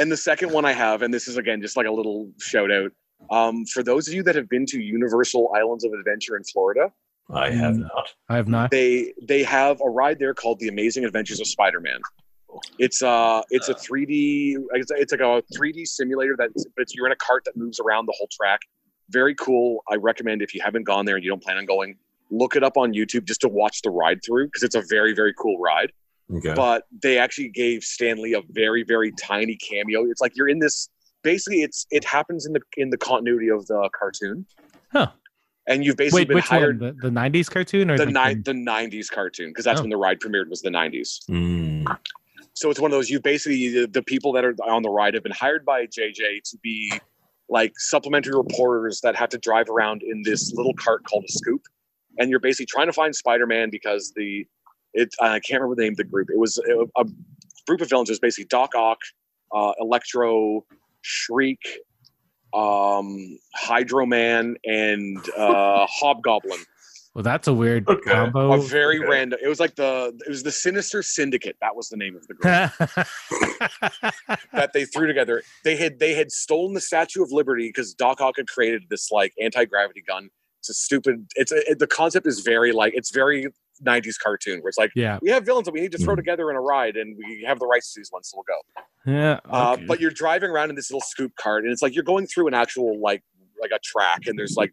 [0.00, 2.70] and the second one I have, and this is again just like a little shout
[2.72, 2.90] out.
[3.30, 6.90] Um, for those of you that have been to Universal Islands of Adventure in Florida,
[7.30, 8.08] I have not.
[8.28, 8.70] I have not.
[8.72, 12.00] they they have a ride there called The Amazing Adventures of Spider-Man.
[12.78, 17.06] It's uh it's a 3D it's, it's like a 3D simulator that but it's, you're
[17.06, 18.60] in a cart that moves around the whole track.
[19.10, 19.82] Very cool.
[19.90, 21.96] I recommend if you haven't gone there and you don't plan on going,
[22.30, 25.14] look it up on YouTube just to watch the ride through because it's a very
[25.14, 25.92] very cool ride.
[26.34, 26.54] Okay.
[26.54, 30.04] but they actually gave Stan Lee a very very tiny cameo.
[30.10, 30.88] It's like you're in this.
[31.22, 34.46] Basically, it's it happens in the in the continuity of the cartoon.
[34.90, 35.08] Huh.
[35.66, 36.96] And you've basically Wait, been which hired one?
[37.02, 39.82] The, the '90s cartoon or the like ni- the '90s cartoon because that's Oh.
[39.82, 41.24] when the ride premiered was the '90s.
[41.28, 41.96] Mm.
[42.54, 45.14] So it's one of those you basically the, the people that are on the ride
[45.14, 46.90] have been hired by JJ to be
[47.48, 51.62] like supplementary reporters that have to drive around in this little cart called a scoop,
[52.18, 54.46] and you're basically trying to find Spider-Man because the
[54.94, 56.30] it I can't remember the name of the group.
[56.30, 57.04] It was a, a
[57.66, 58.08] group of villains.
[58.08, 58.98] It was basically Doc Ock,
[59.52, 60.64] uh, Electro,
[61.02, 61.60] Shriek,
[62.54, 66.60] um, Hydro Man, and uh, Hobgoblin.
[67.14, 68.10] Well, that's a weird Okay.
[68.10, 68.52] combo.
[68.54, 69.06] A very okay.
[69.08, 69.38] random.
[69.42, 71.56] It was like the it was the Sinister Syndicate.
[71.60, 72.44] That was the name of the group.
[74.52, 75.42] that they threw together.
[75.62, 79.10] They had they had stolen the Statue of Liberty because Doc Ock had created this
[79.12, 80.28] like anti gravity gun.
[80.60, 81.26] It's a stupid.
[81.36, 83.46] It's a, it, the concept is very like it's very
[83.84, 86.18] '90s cartoon where it's like yeah, we have villains that we need to throw Mhm.
[86.18, 89.12] together in a ride, and we have the rights to these ones, so we'll go.
[89.12, 89.40] yeah.
[89.48, 92.26] Uh, but you're driving around in this little scoop cart, and it's like you're going
[92.26, 93.22] through an actual like
[93.60, 94.72] like a track, and there's like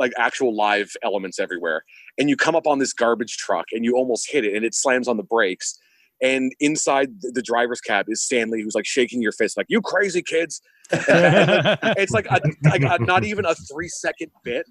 [0.00, 1.84] like actual live elements everywhere.
[2.18, 4.74] And you come up on this garbage truck, and you almost hit it, and it
[4.74, 5.78] slams on the brakes.
[6.22, 9.80] And inside the, driver's cab is Stan Lee, who's like shaking your fist, like "You
[9.80, 14.66] crazy kids!" it's like, a, like a, not even a three second bit,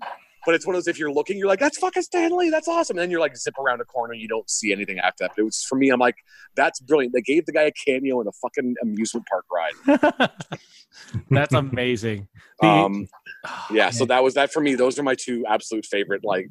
[0.46, 0.88] but it's one of those.
[0.88, 3.36] If you're looking, you're like, "That's fucking Stan Lee, that's awesome." And then you're like,
[3.38, 5.32] zip around a corner, you don't see anything after that.
[5.36, 6.16] But it was for me, I'm like,
[6.56, 10.30] "That's brilliant." They gave the guy a cameo in a fucking amusement park ride.
[11.30, 12.28] that's amazing.
[12.62, 13.08] The- Um,
[13.48, 14.76] oh, yeah, so that was that for me.
[14.76, 16.48] Those are my two absolute favorite, like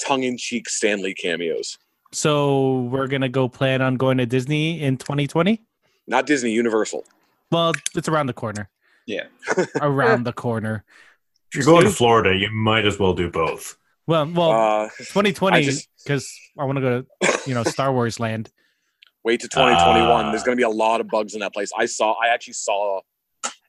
[0.00, 1.78] tongue in cheek Stan Lee cameos.
[2.12, 5.62] so we're gonna go plan on going to Disney in 2020.
[6.06, 7.04] Not Disney, Universal.
[7.50, 8.68] Well, it's around the corner.
[9.06, 9.24] Yeah.
[9.80, 10.84] around the corner.
[11.52, 13.76] If you're going to Florida, you might as well do both.
[14.06, 15.70] Well, well, Uh, 2020
[16.02, 18.50] because I want to go to you know Star Wars Land.
[19.24, 20.10] wait to 2021.
[20.10, 20.30] Ah.
[20.30, 21.70] There's going to be a lot of bugs in that place.
[21.76, 22.12] I saw.
[22.12, 23.00] I actually saw.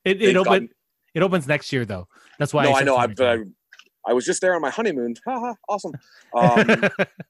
[0.06, 0.70] It they've it open gotten-
[1.14, 2.08] it opens next year though.
[2.40, 2.64] That's why.
[2.64, 2.96] no, I said know.
[2.98, 3.44] I, but I,
[4.08, 5.16] I was just there on my honeymoon.
[5.26, 5.94] Haha, awesome.
[6.36, 6.68] Um,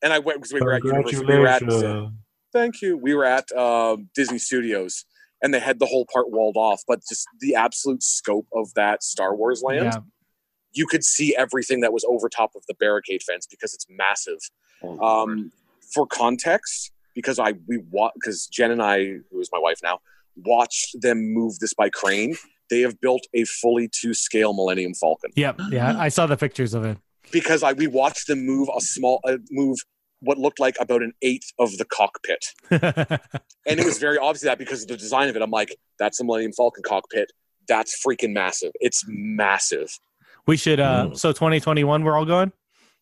[0.01, 1.25] and I went because we were at Universal.
[1.25, 1.67] We were at.
[1.67, 2.09] uh,
[2.53, 2.95] thank you.
[2.97, 5.03] We were at uh, Disney Studios,
[5.41, 6.81] and they had the whole part walled off.
[6.87, 9.99] But just the absolute scope of that Star Wars land, yeah,
[10.73, 14.39] you could see everything that was over top of the barricade fence because it's massive.
[15.01, 15.51] Um,
[15.93, 17.79] for context, because I we
[18.15, 19.99] because Jen and I, who is my wife now,
[20.35, 22.35] watched them move this by crane.
[22.69, 25.97] They have built a fully to scale Millennium Falcon yep, yeah.
[25.99, 26.97] I saw the pictures of it.
[27.31, 29.77] because I we watched them move a small uh, move
[30.21, 34.57] what looked like about an eighth of the cockpit, and it was very obvious that
[34.57, 35.41] because of the design of it.
[35.41, 37.31] I'm like, that's the Millennium Falcon cockpit.
[37.67, 38.71] That's freaking massive.
[38.81, 39.89] It's massive.
[40.45, 40.79] We should.
[40.79, 41.17] uh Mm.
[41.17, 42.51] So 2021, we're all going.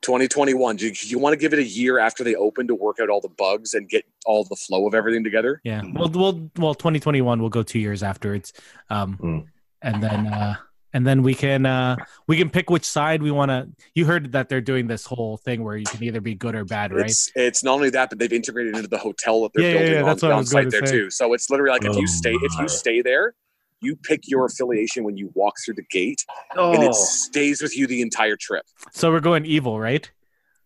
[0.02, 0.78] 2021.
[0.78, 3.10] Do you, you want to give it a year after they open to work out
[3.10, 5.62] all the bugs and get all the flow of everything together?
[5.64, 5.84] Yeah.
[5.94, 6.74] Well, well, well.
[6.74, 8.52] 2021, we'll go two years afterwards,
[8.90, 9.46] um, Mm.
[9.84, 10.56] and then uh,
[10.94, 13.70] and then we can uh, we can pick which side we want to.
[13.94, 16.66] You heard that they're doing this whole thing where you can either be good or
[16.66, 17.06] bad, right?
[17.06, 19.78] It's it's not only that, but they've integrated into the hotel that they're Yeah, yeah,
[19.78, 20.92] building yeah, on, that's what on site to there say.
[20.94, 21.10] too.
[21.12, 23.36] So it's literally like if Oh you stay if you stay there,
[23.82, 26.24] you pick your affiliation when you walk through the gate,
[26.56, 27.06] Oh, and it oh.
[27.06, 28.66] stays with you the entire trip.
[28.92, 30.10] so we're going evil, right?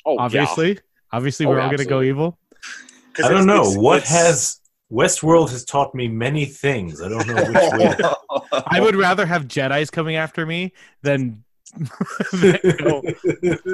[0.06, 0.80] Oh, Obviously,
[1.12, 2.38] obviously, Oh, we're all going to go evil.
[3.24, 4.60] I don't know it's- what it's- has
[4.92, 7.02] Westworld has taught me many things.
[7.02, 7.96] I don't know which way.
[8.68, 11.44] I would rather have Jedi's coming after me than.
[12.32, 12.60] than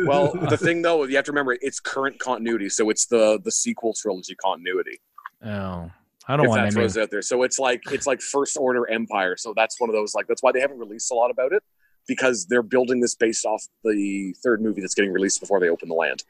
[0.05, 3.51] Well, the thing though, you have to remember it's current continuity, so it's the the
[3.51, 4.99] sequel trilogy continuity.
[5.45, 5.91] oh,
[6.27, 6.71] I don't want that any.
[6.73, 7.21] throws it out there.
[7.21, 9.35] So it's like it's like First Order Empire.
[9.37, 11.63] So that's one of those like that's why they haven't released a lot about it
[12.07, 15.87] because they're building this based off the third movie that's getting released before they open
[15.89, 16.23] the land.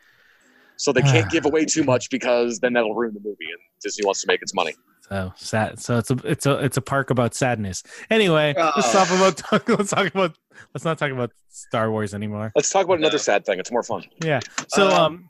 [0.78, 4.06] So they can't give away too much because then that'll ruin the movie, and Disney
[4.06, 4.74] wants to make its money.
[5.10, 5.80] So sad.
[5.80, 7.84] So it's a it's a it's a park about sadness.
[8.10, 9.04] Anyway, let's Oh.
[9.06, 10.38] talk about let's talk about
[10.74, 12.52] let's not talk about Star Wars anymore.
[12.56, 13.60] Let's talk about another sad thing.
[13.60, 14.06] It's more fun.
[14.24, 14.40] Yeah.
[14.70, 15.30] So Um, um,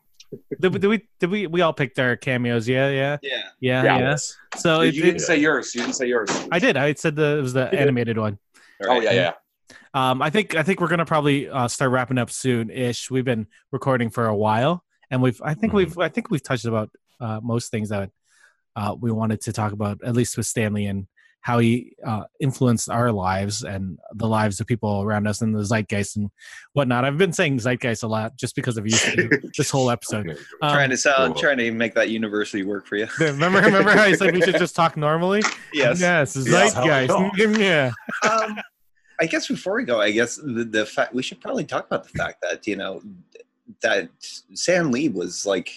[0.60, 2.68] did, we- did we did we we all picked our cameos?
[2.68, 3.38] Yeah, yeah, yeah.
[3.60, 4.00] yeah, Yeah.
[4.00, 4.16] yeah.
[4.58, 5.74] So it, you didn't it- say yours.
[5.76, 6.30] You didn't say yours.
[6.52, 6.78] I did.
[6.78, 8.38] I said the it was the animated one.
[8.88, 9.34] Oh yeah, yeah.
[9.94, 13.12] Um, I think I think we're gonna probably uh, start wrapping up soon ish.
[13.12, 15.78] We've been recording for a while, and we've I think Mhm.
[15.78, 18.10] we've I think we've touched about uh, most things that
[18.76, 21.08] uh, we wanted to talk about, at least with Stan Lee and
[21.42, 25.66] how he uh, influenced our lives and the lives of people around us and the
[25.66, 26.30] zeitgeist and
[26.74, 27.04] whatnot.
[27.04, 30.30] I've been saying zeitgeist a lot just because of you this whole episode.
[30.62, 31.42] Um, trying to sound, cool.
[31.42, 33.08] trying to make that university work for you.
[33.20, 35.42] remember remember how you said we should just talk normally?
[35.74, 36.00] Yes.
[36.00, 36.70] Yes, Yeah.
[36.70, 37.60] zeitgeist.
[37.60, 37.92] yeah.
[38.30, 38.60] um,
[39.20, 42.04] I guess before we go, I guess the, the fact we should probably talk about
[42.04, 43.02] the fact that you know
[43.82, 45.72] that Stan Lee was like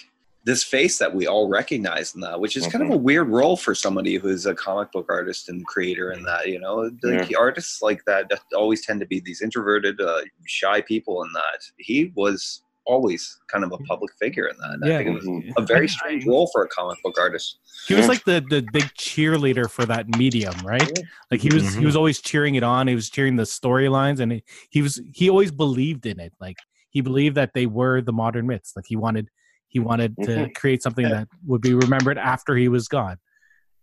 [0.45, 3.57] this face that we all recognize in that, which is kind of a weird role
[3.57, 6.47] for somebody who's a comic book artist and creator in that.
[6.47, 11.23] You know, like artists like that always tend to be these introverted, uh, shy people
[11.23, 11.61] in that.
[11.77, 14.69] He was always kind of a public figure in that.
[14.73, 17.57] And I think it was a very strange role for a comic book artist.
[17.87, 20.87] He was like the the big cheerleader for that medium, right?
[21.31, 21.85] Like he was he Mhm.
[21.85, 22.87] was always cheering it on.
[22.87, 26.33] He was cheering the storylines, and he, he was he always believed in it.
[26.39, 26.57] Like
[26.91, 28.73] he believed that they were the modern myths.
[28.75, 29.29] Like he wanted
[29.75, 30.55] he wanted to Mhm.
[30.55, 33.17] create something that would be remembered after he was gone.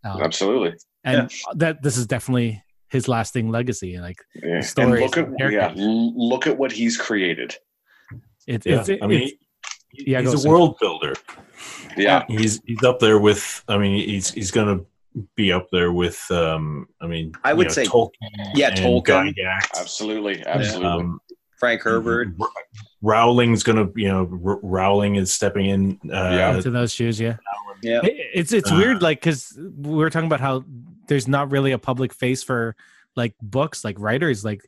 [0.03, 0.73] Um, Absolutely.
[1.03, 3.99] and that this is definitely his lasting legacy.
[3.99, 4.63] Like Yeah.
[4.77, 7.55] And look at and yeah, look at what he's created.
[8.47, 9.39] it, Yeah, it's it, I mean, it's-
[9.91, 10.51] he- yeah, he's a Sam.
[10.51, 11.13] world builder.
[11.95, 12.25] Yeah.
[12.27, 13.63] He's he's up there with.
[13.67, 14.79] I mean, he's he's gonna
[15.35, 16.19] be up there with.
[16.31, 18.31] Um, I mean, I would know, say- Tolkien.
[18.55, 19.31] yeah, Tolkien.
[19.35, 19.79] Gygax.
[19.79, 20.43] Absolutely.
[20.43, 20.87] Absolutely.
[20.87, 21.19] Um,
[21.63, 22.27] Frank Herbert.
[22.41, 22.47] R-
[23.01, 25.97] Rowling's gonna, you know, R- Rowling is stepping in.
[26.11, 26.55] Uh, Yeah.
[26.57, 27.37] into those shoes, yeah.
[27.81, 28.01] Yeah.
[28.03, 30.65] It- it's it's Uh, weird like because we were talking about how
[31.07, 32.75] there's not really a public face for
[33.15, 34.61] like books like writers like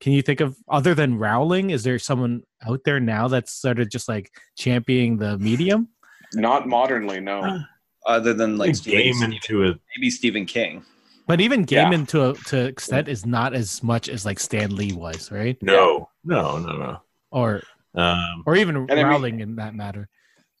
[0.00, 3.78] can you think of other than rowling is there someone out there now that's sort
[3.78, 5.88] of just like championing the medium
[6.34, 7.60] Not modernly, no.
[8.06, 9.78] Other than like game into it.
[9.96, 10.84] maybe Stephen King.
[11.26, 11.84] But even Yeah.
[11.90, 15.56] Gaiman to a to extent is not as much as like stan lee was right
[15.62, 17.00] No, no, no, no.
[17.30, 17.62] or
[17.94, 20.08] Um, or even I mean- rowling in that matter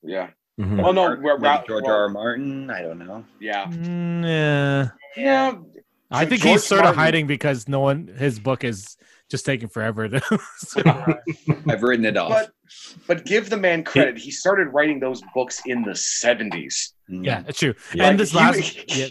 [0.02, 0.28] Yeah.
[0.60, 0.82] mhm.
[0.82, 2.02] Well, no, Maybe Ra- Ra- George well- R.
[2.04, 2.08] R.
[2.08, 2.70] Martin.
[2.70, 3.24] I don't know.
[3.40, 3.64] Yeah.
[3.66, 5.54] Mm, yeah Yeah.
[6.10, 8.96] i think George he's sort of hiding because no one his book is
[9.30, 10.20] just taking forever to
[11.68, 12.30] I've written it off.
[12.30, 12.50] But
[13.06, 14.16] but give the man credit.
[14.18, 16.92] He started writing those books in the 70s.
[17.10, 17.24] Mm.
[17.26, 18.08] yeah it's true Yeah.
[18.08, 19.08] and this He- last he- yeah,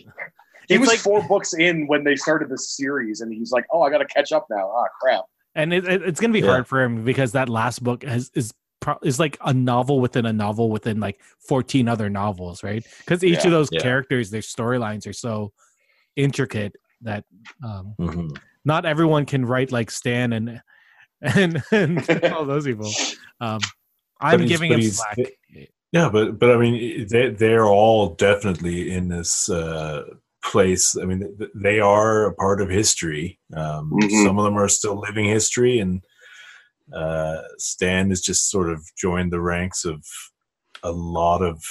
[0.67, 3.65] He It's was like- four books in when they started the series, and he's like,
[3.71, 5.25] "Oh, I got to catch up now." Ah, crap.
[5.55, 6.47] and it, it- it's gonna be Yeah.
[6.47, 10.25] hard for him because that last book has is pro- is like a novel within
[10.25, 13.45] a novel within like 14 other novels right because each Yeah.
[13.45, 13.81] of those Yeah.
[13.81, 15.53] characters their storylines are so
[16.15, 17.23] intricate that
[17.63, 18.37] um Mhm.
[18.65, 20.61] not everyone can write like stan and
[21.21, 21.99] and, and
[22.33, 22.89] all those people
[23.39, 23.59] um
[24.21, 25.17] i'm giving him slack
[25.91, 30.01] Yeah, but but I mean, they they're all definitely in this uh,
[30.43, 30.97] place.
[30.97, 33.39] I mean, they are a part of history.
[33.55, 34.23] Um, Mhm.
[34.25, 36.03] Some of them are still living history, and
[36.93, 40.03] uh, Stan has just sort of joined the ranks of
[40.83, 41.63] a lot of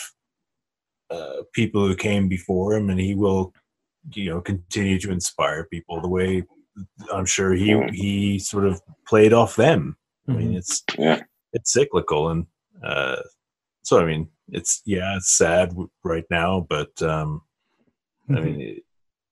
[1.10, 3.52] uh, people who came before him, and he will,
[4.14, 6.42] you know, continue to inspire people the way
[7.12, 9.96] I'm sure he he sort of played off them.
[10.26, 10.56] I mean, Mhm.
[10.56, 11.20] it's Yeah.
[11.52, 12.46] it's cyclical, and
[12.82, 13.20] uh,
[13.82, 17.42] so I mean, it's yeah, it's sad right now, but um,
[18.28, 18.44] I Mhm.
[18.44, 18.84] mean, it,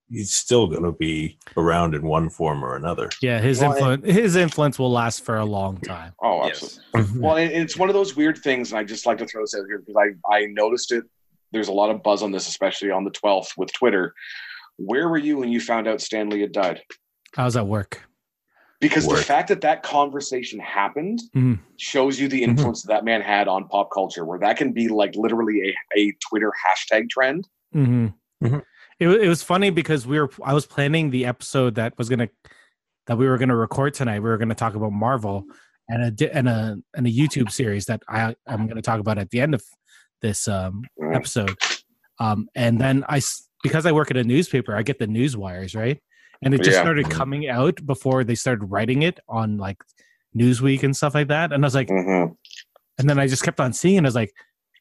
[0.09, 3.09] he's still going to be around in one form or another.
[3.23, 6.81] yeah his Well, influence his influence will last for a long time Oh, Yes.
[6.95, 7.21] absolutely.
[7.23, 9.55] Well, and it's one of those weird things, and I just like to throw this
[9.55, 9.97] out here because
[10.29, 11.05] I, I noticed it.
[11.53, 14.15] There's a lot of buzz on this, especially on the 12th with Twitter.
[14.77, 16.81] Where were you when you found out Stan Lee had died?
[17.37, 18.03] i was at work
[18.81, 21.61] Because the fact that that conversation happened Mhm.
[21.77, 24.89] shows you the influence that, that man had on pop culture, where that can be
[24.89, 27.47] like literally a, a Twitter hashtag trend.
[27.73, 28.09] hmm
[28.43, 28.63] Mhm.
[29.01, 32.29] It, it was funny because we were I was planning the episode that was gonna
[33.07, 34.21] that we were gonna record tonight.
[34.21, 35.45] We were gonna talk about Marvel
[35.89, 39.31] and a and a and a YouTube series that I I'm gonna talk about at
[39.31, 39.63] the end of
[40.23, 40.83] this um,
[41.13, 41.57] episode.
[42.19, 43.23] Um, and then I
[43.63, 45.99] because I work at a newspaper, I get the news wires, right?
[46.43, 46.83] And it just Yeah.
[46.83, 49.79] started coming out before they started writing it on like
[50.37, 51.53] Newsweek and stuff like that.
[51.53, 52.35] And I was like, Mhm.
[52.99, 53.97] and then I just kept on seeing.
[53.97, 54.03] it.
[54.03, 54.33] I was like,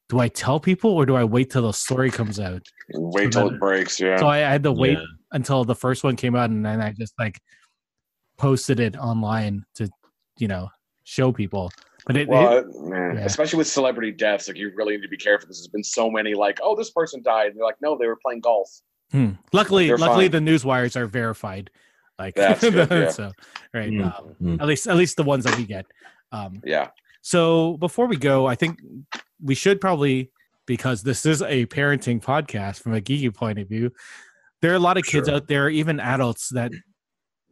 [0.09, 2.61] do I tell people or do I wait till the story comes out?
[2.93, 3.99] Wait till it breaks.
[3.99, 4.17] Yeah.
[4.17, 5.03] So I, I had to wait Yeah.
[5.31, 7.39] until the first one came out, and then I just like
[8.37, 9.89] posted it online to,
[10.37, 10.69] you know,
[11.03, 11.71] show people.
[12.07, 13.25] But it, well, it man, yeah.
[13.25, 15.45] especially with celebrity deaths, like you really need to be careful.
[15.45, 17.47] because There's been so many, like, oh, this person died.
[17.47, 18.69] And you're like, no, they were playing golf.
[19.11, 19.31] hmm.
[19.53, 20.31] luckily, They're luckily fine.
[20.31, 21.69] the news wires are verified.
[22.17, 23.09] Like That's good, yeah.
[23.09, 23.31] so,
[23.73, 23.91] right?
[23.91, 24.61] Mm, um, mm.
[24.61, 25.85] at least, at least the ones that we get.
[26.31, 26.89] Um, Yeah.
[27.21, 28.79] So before we go, I think
[29.43, 30.31] we should probably,
[30.65, 33.91] because this is a parenting podcast from a geeky point of view,
[34.61, 35.35] there are a lot of kids Sure.
[35.35, 36.71] out there, even adults that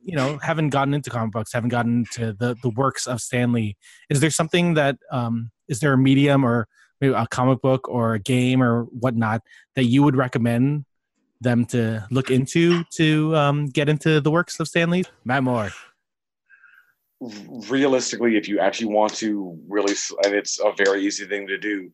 [0.01, 3.51] you know haven't gotten into comic books, haven't gotten into the the works of Stan
[3.51, 3.75] Lee.
[4.09, 6.67] Is there something that um is there a medium or
[7.01, 9.41] maybe a comic book or a game or whatnot
[9.75, 10.85] that you would recommend
[11.41, 15.03] them to look into to um, get into the works of Stan Lee?
[15.23, 15.69] Matt Moore.
[17.19, 21.91] Realistically, if you actually want to really, and it's a very easy thing to do,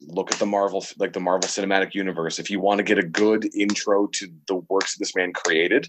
[0.00, 2.38] look at the Marvel, like the Marvel Cinematic Universe.
[2.38, 5.88] If you want to get a good intro to the works this man created,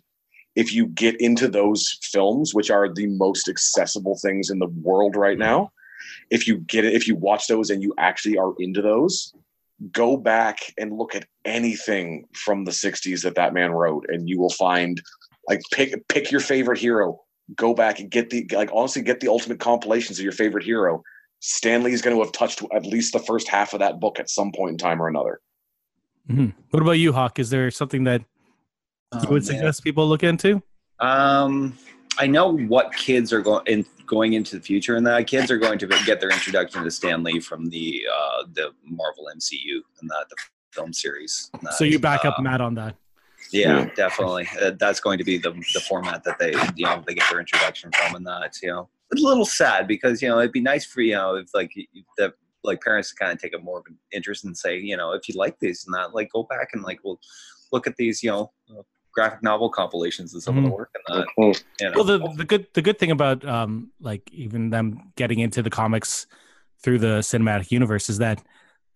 [0.55, 5.15] if you get into those films, which are the most accessible things in the world
[5.15, 5.71] right now,
[6.29, 9.33] if you get it, if you watch those and you actually are into those,
[9.91, 14.39] go back and look at anything from the 60s that that man wrote, and you
[14.39, 15.01] will find
[15.47, 17.21] like pick pick your favorite hero
[17.55, 21.01] go back and get the like honestly get the ultimate compilations of your favorite hero.
[21.39, 24.19] Stan Lee is going to have touched at least the first half of that book
[24.19, 25.39] at some point in time or another.
[26.29, 26.53] Mhm.
[26.71, 27.39] What about you, Hawk?
[27.39, 29.41] Is there something that you Oh, would man.
[29.43, 30.61] suggest people look into?
[30.99, 31.77] Um,
[32.17, 35.57] I know what kids are going in going into the future, and that kids are
[35.57, 40.09] going to get their introduction to Stan Lee from the uh, the Marvel MCU and
[40.09, 40.35] that the
[40.71, 41.49] film series.
[41.53, 42.95] and So you back up uh, Matt on that.
[43.51, 43.89] Yeah, Yeah.
[43.95, 44.47] definitely.
[44.61, 47.39] Uh, that's going to be the the format that they you know they get their
[47.39, 50.61] introduction from, and that you know it's a little sad because you know it'd be
[50.61, 51.71] nice for you know if like
[52.17, 52.33] the
[52.63, 55.13] like parents to kind of take a more of an interest and say you know
[55.13, 57.19] if you like these and that like go back and like we'll
[57.71, 58.81] look at these you know uh,
[59.13, 61.63] graphic novel compilations and some of the work and that Mhm.
[61.79, 61.95] you know.
[61.95, 65.69] Well, the the good the good thing about um like even them getting into the
[65.69, 66.27] comics
[66.83, 68.43] through the cinematic universe is that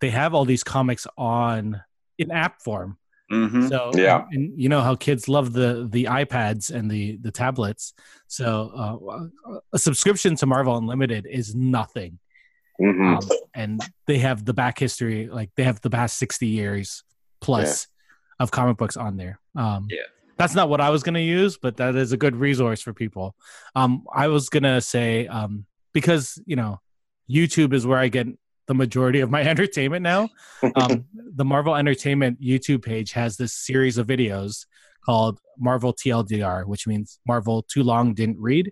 [0.00, 1.82] they have all these comics on
[2.18, 2.98] in app form.
[3.32, 3.68] Mhm.
[3.68, 4.24] So Yeah.
[4.30, 7.94] and, you know how kids love the the iPads and the the tablets.
[8.28, 12.18] So uh, a subscription to Marvel Unlimited is nothing.
[12.80, 13.16] Mhm.
[13.22, 17.04] um, and they have the back history like they have the past 60 years
[17.40, 17.86] plus
[18.40, 20.00] of comic books on there um Yeah.
[20.38, 22.94] that's not what i was going to use but that is a good resource for
[22.94, 23.36] people
[23.76, 26.80] um i was going to say um because you know
[27.30, 28.26] youtube is where i get
[28.66, 30.28] the majority of my entertainment now
[30.76, 31.04] um
[31.34, 34.66] the marvel entertainment youtube page has this series of videos
[35.04, 38.70] called marvel tldr which means marvel too long didn't read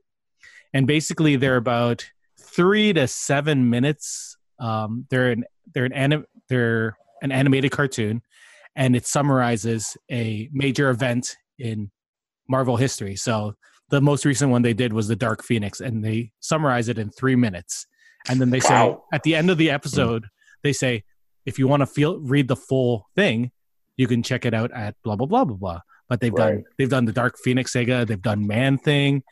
[0.72, 2.04] and basically they're about
[2.40, 4.36] three to seven minutes.
[4.58, 8.22] Um, they're an they're an anim- they're an animated cartoon,
[8.76, 11.90] and it summarizes a major event in
[12.48, 13.16] Marvel history.
[13.16, 13.54] So
[13.90, 17.10] the most recent one they did was the Dark Phoenix, and they summarize it in
[17.10, 17.86] three minutes.
[18.28, 19.04] And then they say Wow.
[19.12, 20.26] at the end of the episode,
[20.62, 21.04] they say
[21.46, 23.50] if you want to feel read the full thing,
[23.96, 25.80] you can check it out at blah blah blah blah blah.
[26.08, 29.22] But they've done they've done the Dark Phoenix saga, they've done Man Thing,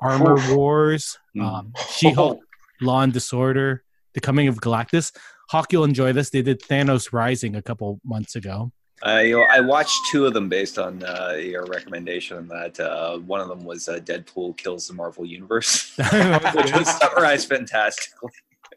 [0.00, 0.36] Armor.
[0.54, 1.42] Wars, Mm.
[1.42, 2.40] um, She Hulk,
[2.80, 3.82] Law and Disorder,
[4.14, 5.12] The Coming of Galactus.
[5.50, 6.30] Hawk, you'll enjoy this.
[6.30, 8.70] They did Thanos Rising a couple months ago.
[9.02, 12.48] I I watched two of them based on uh, your recommendation.
[12.48, 17.48] That uh, one of them was uh, Deadpool kills the Marvel Universe, which was summarized
[17.48, 18.30] fantastically.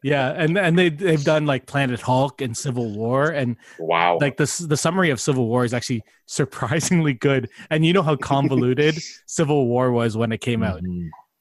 [0.04, 4.18] yeah, and and they they've done like Planet Hulk and Civil War, and Wow.
[4.22, 7.50] like the the summary of Civil War is actually surprisingly good.
[7.70, 10.82] And you know how convoluted Civil War was when it came out.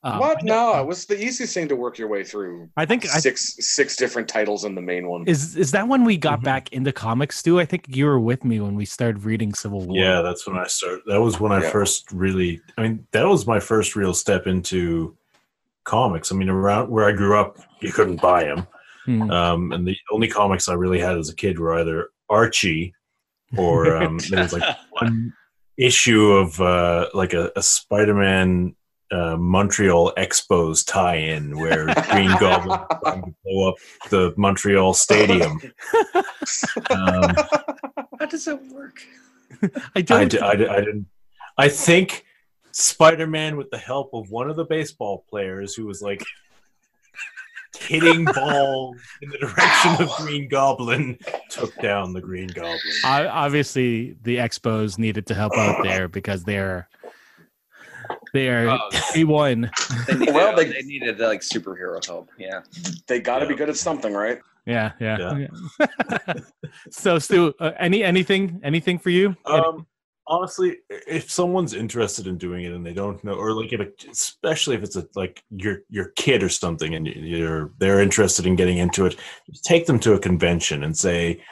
[0.02, 0.42] Um, what?
[0.42, 2.70] No, it was the easiest thing to work your way through.
[2.76, 5.24] I think I, Six six different titles in the main one.
[5.26, 6.44] is is that when we got Mhm.
[6.44, 7.60] back into comics, Stu?
[7.60, 9.94] I think you were with me when we started reading Civil War.
[9.96, 11.00] Yeah, that's when I started.
[11.06, 11.70] That was when I Yeah.
[11.70, 12.62] first really.
[12.78, 15.16] I mean, that was my first real step into
[15.84, 16.32] comics.
[16.32, 18.66] I mean, around where I grew up, you couldn't buy them,
[19.04, 19.30] Hmm.
[19.30, 22.94] um, and the only comics I really had as a kid were either Archie
[23.58, 25.34] or um, there was like one
[25.76, 28.76] issue of uh, like a, a Spider-Man
[29.10, 33.74] uh, Montreal Expos tie-in where Green Goblin was trying to blow up
[34.10, 35.60] the Montreal Stadium.
[36.90, 37.34] Um,
[38.18, 39.02] How does that work?
[39.94, 40.20] I don't.
[40.20, 41.06] I, di- I, di- I didn't.
[41.56, 42.24] I think
[42.72, 46.24] Spider-Man, with the help of one of the baseball players, who was like
[47.78, 51.18] hitting balls in the direction of Green Goblin
[51.50, 52.78] took down the Green Goblin.
[53.04, 56.88] I, obviously, the Expos needed to help out there because they're
[58.32, 59.70] they are Oh, he won.
[60.06, 62.30] They needed, Well, they- they, needed like superhero help.
[62.38, 62.60] Yeah.
[63.06, 64.40] They got to be good at something, right?
[64.66, 65.46] Yeah, yeah.
[65.78, 66.34] yeah.
[66.90, 69.34] so, Stu, uh, any anything anything for you?
[69.46, 69.86] Um,
[70.26, 74.04] honestly, if someone's interested in doing it and they don't know, or like if it,
[74.10, 78.54] especially if it's a, like your your kid or something, and you're they're interested in
[78.54, 79.16] getting into it,
[79.62, 81.42] take them to a convention and say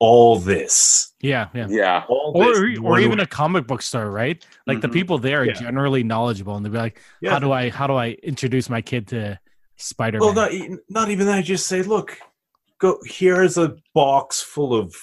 [0.00, 1.66] all this, yeah, yeah.
[1.70, 2.04] Yeah.
[2.08, 4.44] all Or, this, or even a comic book store, right?
[4.66, 4.92] Like the Mhm.
[4.92, 5.52] people there are Yeah.
[5.52, 7.30] generally knowledgeable, and they'll be like, Yeah.
[7.30, 9.38] "How do I how do I introduce my kid to
[9.76, 11.38] Spider Well, Man?" not not even that.
[11.38, 12.18] I Just say, look,
[12.78, 12.98] go.
[13.06, 14.94] Here's a box full of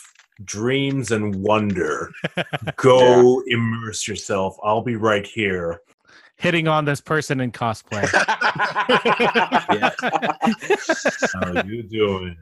[0.44, 2.12] dreams and wonder.
[2.78, 4.58] Go immerse yourself.
[4.64, 5.82] I'll be right here.
[6.42, 8.02] Hitting on this person in cosplay.
[11.34, 12.36] How are you doing?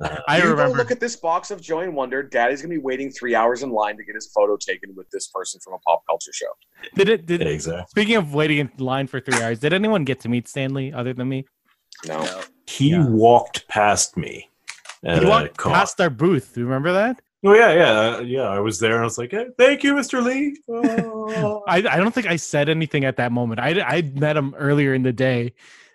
[0.00, 0.76] Uh, I you go remember.
[0.76, 2.22] look at this box of Joy and Wonder.
[2.22, 5.28] Daddy's gonna be waiting three hours in line to get his photo taken with this
[5.28, 6.48] person from a pop culture show.
[6.94, 7.26] Did it?
[7.26, 7.84] Did exactly.
[7.88, 9.60] speaking of waiting in line for three hours?
[9.60, 11.46] Did anyone get to meet Stan Lee other than me?
[12.06, 12.22] No.
[12.22, 12.42] No.
[12.66, 13.06] He Yeah.
[13.08, 14.50] walked past me.
[15.02, 16.52] He walked past our booth.
[16.54, 17.20] Do you remember that?
[17.46, 18.42] Oh yeah, yeah, uh, yeah.
[18.48, 20.22] I was there, and I was like, hey, "Thank you, Mr.
[20.22, 20.56] Lee."
[21.28, 21.62] Oh.
[21.66, 23.60] I, I don't think I said anything at that moment.
[23.60, 25.52] I I met him earlier in the day.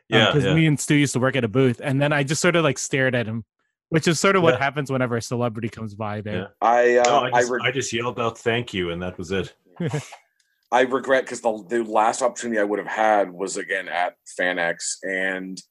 [0.10, 0.54] yeah, because yeah.
[0.54, 2.64] me and Stu used to work at a booth, and then I just sort of
[2.64, 3.44] like stared at him,
[3.90, 4.64] which is sort of what Yeah.
[4.64, 6.22] happens whenever a celebrity comes by Yeah.
[6.22, 6.50] there.
[6.62, 9.18] I uh, No, I, I, just, re- I just yelled out "Thank you," and that
[9.18, 9.54] was it.
[10.72, 14.96] I regret because the the last opportunity I would have had was again at FanX,
[15.04, 15.62] and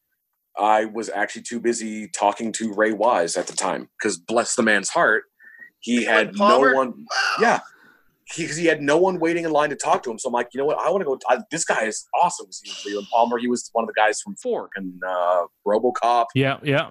[0.58, 4.62] I was actually too busy talking to Ray Wise at the time because bless the
[4.62, 5.24] man's heart,
[5.80, 6.74] he had no Palmer?
[6.74, 7.06] one.
[7.40, 7.60] Yeah,
[8.36, 10.18] because he, had no one waiting in line to talk to him.
[10.18, 10.78] So I'm like, you know what?
[10.78, 11.18] I want to go.
[11.28, 12.46] I, this guy is awesome.
[12.46, 13.38] Was Leland Palmer?
[13.38, 16.90] He was one of the guys from Fork and uh, RoboCop, Yeah, yeah.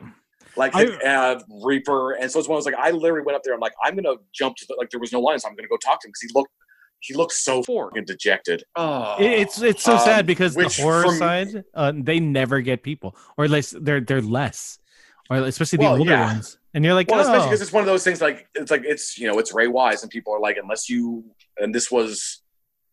[0.57, 2.13] like I- uh, Reaper.
[2.13, 3.53] And so it's one of those like I literally went up there.
[3.53, 5.67] I'm like, I'm gonna jump to the, like there was no line, so I'm gonna
[5.69, 6.51] go talk to him because he looked
[7.01, 8.61] he looked so Fork and dejected.
[8.75, 9.15] Oh.
[9.19, 12.83] It's it's so Um, sad because the which horror from- side, uh, they never get
[12.83, 14.79] people, or at least they're they're less,
[15.29, 16.33] or especially the Well, older yeah.
[16.33, 16.57] ones.
[16.73, 18.83] And you're like, Well, especially oh, because it's one of those things like it's like
[18.85, 21.23] it's you know it's Ray Wise and people are like unless you
[21.57, 22.41] and this was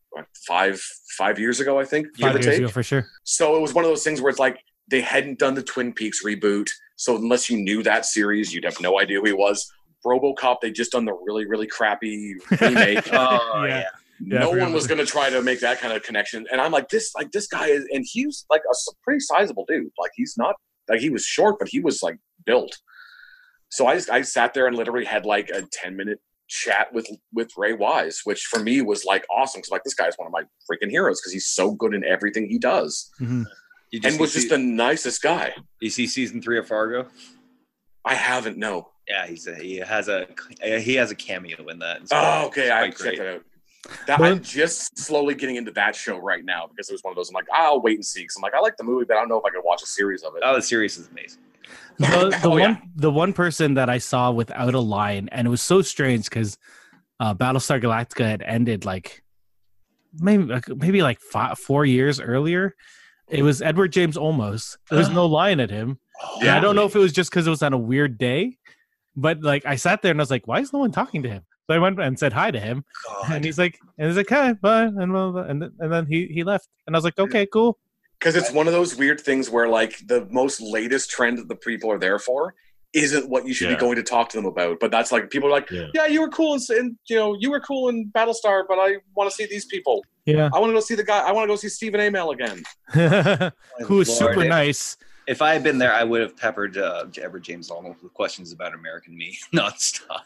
[0.09, 0.81] what, five
[1.17, 2.57] five years ago I think give five years take.
[2.59, 3.07] ago for sure.
[3.23, 4.59] So it was one of those things where it's like
[4.89, 8.79] they hadn't done the Twin Peaks reboot, so unless you knew that series, you'd have
[8.81, 9.71] no idea who he was.
[10.05, 13.07] RoboCop, they just done the really really crappy remake.
[13.13, 13.79] Oh, Yeah.
[13.79, 13.89] yeah.
[14.19, 16.71] Yeah, no one was going to try to make that kind of connection, and I'm
[16.71, 18.73] like this like this guy is, and he's like a
[19.03, 19.91] pretty sizable dude.
[19.99, 20.55] Like he's not
[20.89, 22.75] like he was short, but he was like built.
[23.69, 27.07] So I just I sat there and literally had like a 10 minute chat with
[27.33, 30.27] with Ray Wise, which for me was like awesome because like this guy is one
[30.27, 33.45] of my freaking heroes because he's so good in everything he does Mhm.
[33.91, 35.53] You and was see- just the nicest guy.
[35.81, 37.07] You see season three of Fargo?
[38.05, 38.91] I haven't no.
[39.07, 40.27] Yeah, he's a, he has a
[40.61, 42.01] he has a cameo in that.
[42.01, 43.17] It's Oh, okay, I quite checked great.
[43.19, 43.43] that out.
[44.07, 47.11] That, Well- I'm just slowly getting into that show right now because it was one
[47.11, 47.29] of those.
[47.29, 48.21] I'm like, I'll wait and see.
[48.21, 49.81] Because I'm like, I like the movie, but I don't know if I could watch
[49.81, 50.41] a series of it.
[50.45, 51.39] Oh, the series is amazing.
[51.97, 52.05] The,
[52.41, 52.77] the Oh, one yeah.
[52.95, 56.57] the one person that I saw without a line, and it was so strange because
[57.19, 59.23] uh, Battlestar Galactica had ended like
[60.19, 62.75] maybe like, maybe like five, four years earlier.
[63.29, 64.77] It was Edward James Olmos.
[64.89, 65.99] There was no line at him.
[66.41, 66.55] Yeah.
[66.55, 68.57] I don't know if it was just because it was on a weird day,
[69.15, 71.29] but like I sat there and I was like, why is no one talking to
[71.29, 71.43] him?
[71.69, 72.85] So I went and said hi to him,
[73.29, 76.27] and he's like, and he's like, hi, bye, and blah, blah, and, and then he
[76.27, 77.77] he left, and I was like, okay, cool.
[78.19, 81.55] Because it's one of those weird things where like the most latest trend that the
[81.55, 82.55] people are there for
[82.93, 83.75] isn't what you should Yeah.
[83.75, 84.79] be going to talk to them about.
[84.79, 85.87] But that's like people are like, Yeah.
[85.93, 88.95] yeah, you were cool, in, in you know, you were cool in Battlestar, but I
[89.13, 90.03] want to see these people.
[90.25, 91.19] Yeah, I want to go see the guy.
[91.19, 92.63] I want to go see Stephen Amell again.
[93.87, 94.97] who is super if- nice.
[95.27, 98.53] If I had been there, I would have peppered uh, Edward James Olmos with questions
[98.53, 100.21] about American me nonstop.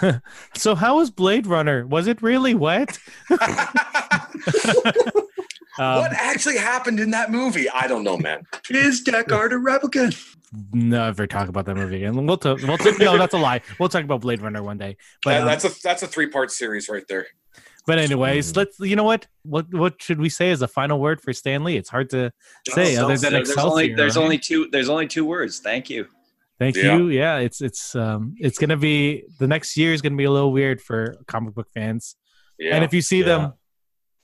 [0.54, 1.86] So how was Blade Runner?
[1.86, 2.98] Was it really wet?
[5.78, 7.68] Um, what actually happened in that movie?
[7.70, 8.42] I don't know, man.
[8.70, 10.36] Is Deckard a replicant?
[10.74, 12.26] never talk about that movie again.
[12.26, 12.60] We'll talk.
[12.62, 13.62] We'll talk no, that's a lie.
[13.78, 14.96] We'll talk about Blade Runner one day.
[15.24, 17.26] But That- um, that's a that's a three part series right there.
[17.86, 18.78] but anyways, let's.
[18.78, 19.26] You know what?
[19.44, 21.76] What what should we say as a final word for Stan Lee?
[21.78, 22.32] It's hard to
[22.68, 24.22] say other than there's only there's right?
[24.22, 25.58] only two there's only two words.
[25.60, 26.06] Thank you.
[26.58, 26.96] Thank Yeah.
[26.98, 27.08] you.
[27.08, 30.52] Yeah, it's it's um it's gonna be the next year is gonna be a little
[30.52, 32.14] weird for comic book fans.
[32.58, 32.74] Yeah.
[32.76, 33.24] And if you see Yeah.
[33.24, 33.52] them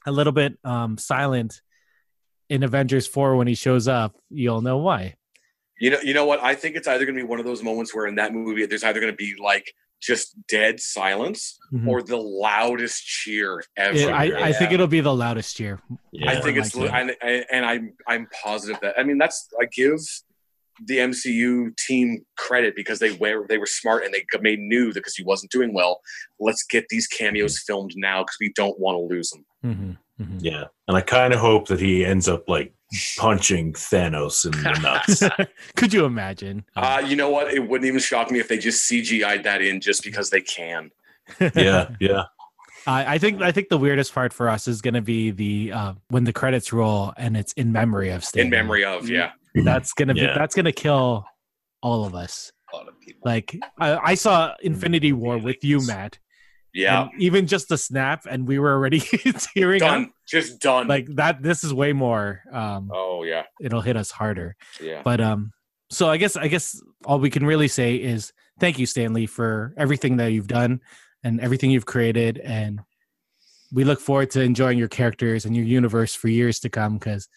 [0.06, 1.60] a little bit um silent
[2.48, 5.14] in Avengers four when he shows up, you'll know why.
[5.80, 6.42] You know, you know what?
[6.42, 8.66] I think it's either going to be one of those moments where in that movie,
[8.66, 9.72] there's either going to be like
[10.02, 11.86] just dead silence Mhm.
[11.88, 13.96] or the loudest cheer ever.
[13.98, 15.80] Yeah, I, I think it'll be the loudest cheer.
[16.12, 16.30] Yeah.
[16.30, 19.66] I think it's like and, and and I'm I'm positive that I mean that's I
[19.66, 19.98] give
[20.86, 25.00] the MCU team credit because they were they were smart and they made new that
[25.00, 26.00] because he wasn't doing well.
[26.40, 29.44] Let's get these cameos filmed now because we don't want to lose them.
[29.62, 32.72] Hmm hmm Yeah, and I kind of hope that he ends up like
[33.18, 35.48] punching Thanos in the nuts.
[35.76, 36.64] Could you imagine?
[36.76, 37.52] Uh, you know what?
[37.52, 40.90] It wouldn't even shock me if they just CGI'd that in just because they can.
[41.54, 42.24] yeah, yeah,
[42.86, 45.72] I, I think I think the weirdest part for us is going to be the
[45.72, 48.46] uh, when the credits roll and it's in memory of Stan.
[48.46, 49.32] In memory of, yeah.
[49.54, 50.34] That's gonna be Yeah.
[50.34, 51.26] that's gonna kill
[51.82, 52.52] all of us.
[52.72, 53.22] A lot of people.
[53.24, 56.18] Like I, I saw Infinity War with you, Matt.
[56.78, 57.08] Yeah.
[57.12, 59.00] and even just the snap, and we were already
[59.54, 59.88] tearing up.
[59.88, 60.10] Done.
[60.26, 60.86] Just done.
[60.86, 61.42] Like that.
[61.42, 62.42] This is way more.
[62.52, 63.44] Um, oh yeah.
[63.60, 64.56] it'll hit us harder.
[64.80, 65.02] Yeah.
[65.02, 65.52] But um,
[65.90, 69.26] so I guess I guess all we can really say is thank you, Stan Lee,
[69.26, 70.80] for everything that you've done
[71.24, 72.80] and everything you've created, and
[73.72, 76.98] we look forward to enjoying your characters and your universe for years to come.
[76.98, 77.28] Because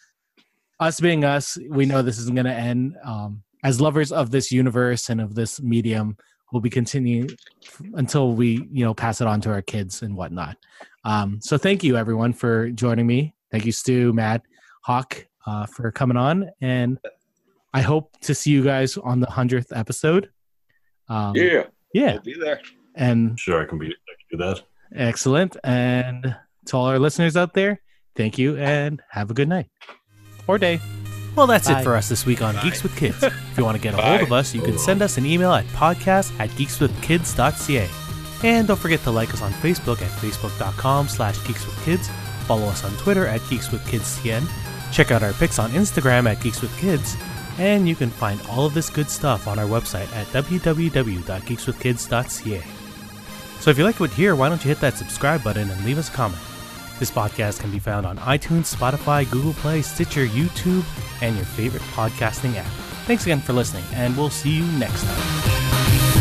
[0.79, 2.95] us being us, we know this isn't going to end.
[3.03, 6.17] Um, as lovers of this universe and of this medium,
[6.51, 7.29] we'll be continuing
[7.95, 10.57] until we you know pass it on to our kids and whatnot.
[11.03, 13.33] Um, so thank you everyone for joining me.
[13.51, 14.43] Thank you, Stu, Matt,
[14.83, 16.97] Hawk, uh, for coming on, and
[17.73, 20.29] I hope to see you guys on the hundredth episode.
[21.09, 21.63] Um, Yeah.
[21.93, 22.61] yeah, We'll be there.
[22.95, 23.87] and sure, I can be.
[23.87, 24.61] I can do that.
[24.95, 25.57] excellent.
[25.63, 26.35] And
[26.67, 27.81] to all our listeners out there,
[28.15, 29.67] thank you, and have a good night
[30.47, 30.79] or day.
[31.35, 31.79] Well, that's Bye.
[31.79, 33.23] it for us this week on Geeks with Kids.
[33.23, 35.53] if you want to get a hold of us, you can send us an email
[35.53, 37.89] at podcast at geekswithkids.ca.
[38.43, 42.07] And don't forget to like us on Facebook at facebook.com slash geekswithkids.
[42.47, 44.43] Follow us on Twitter at geekswithkidscn.
[44.91, 47.15] Check out our pics on Instagram at geekswithkids.
[47.59, 52.63] And you can find all of this good stuff on our website at www.geekswithkids.ca.
[53.59, 55.85] So if you like what you hear, why don't you hit that subscribe button and
[55.85, 56.41] leave us a comment?
[57.01, 60.85] This podcast can be found on iTunes, Spotify, Google Play, Stitcher, YouTube,
[61.23, 62.71] and your favorite podcasting app.
[63.07, 66.20] Thanks again for listening, and we'll see you next time.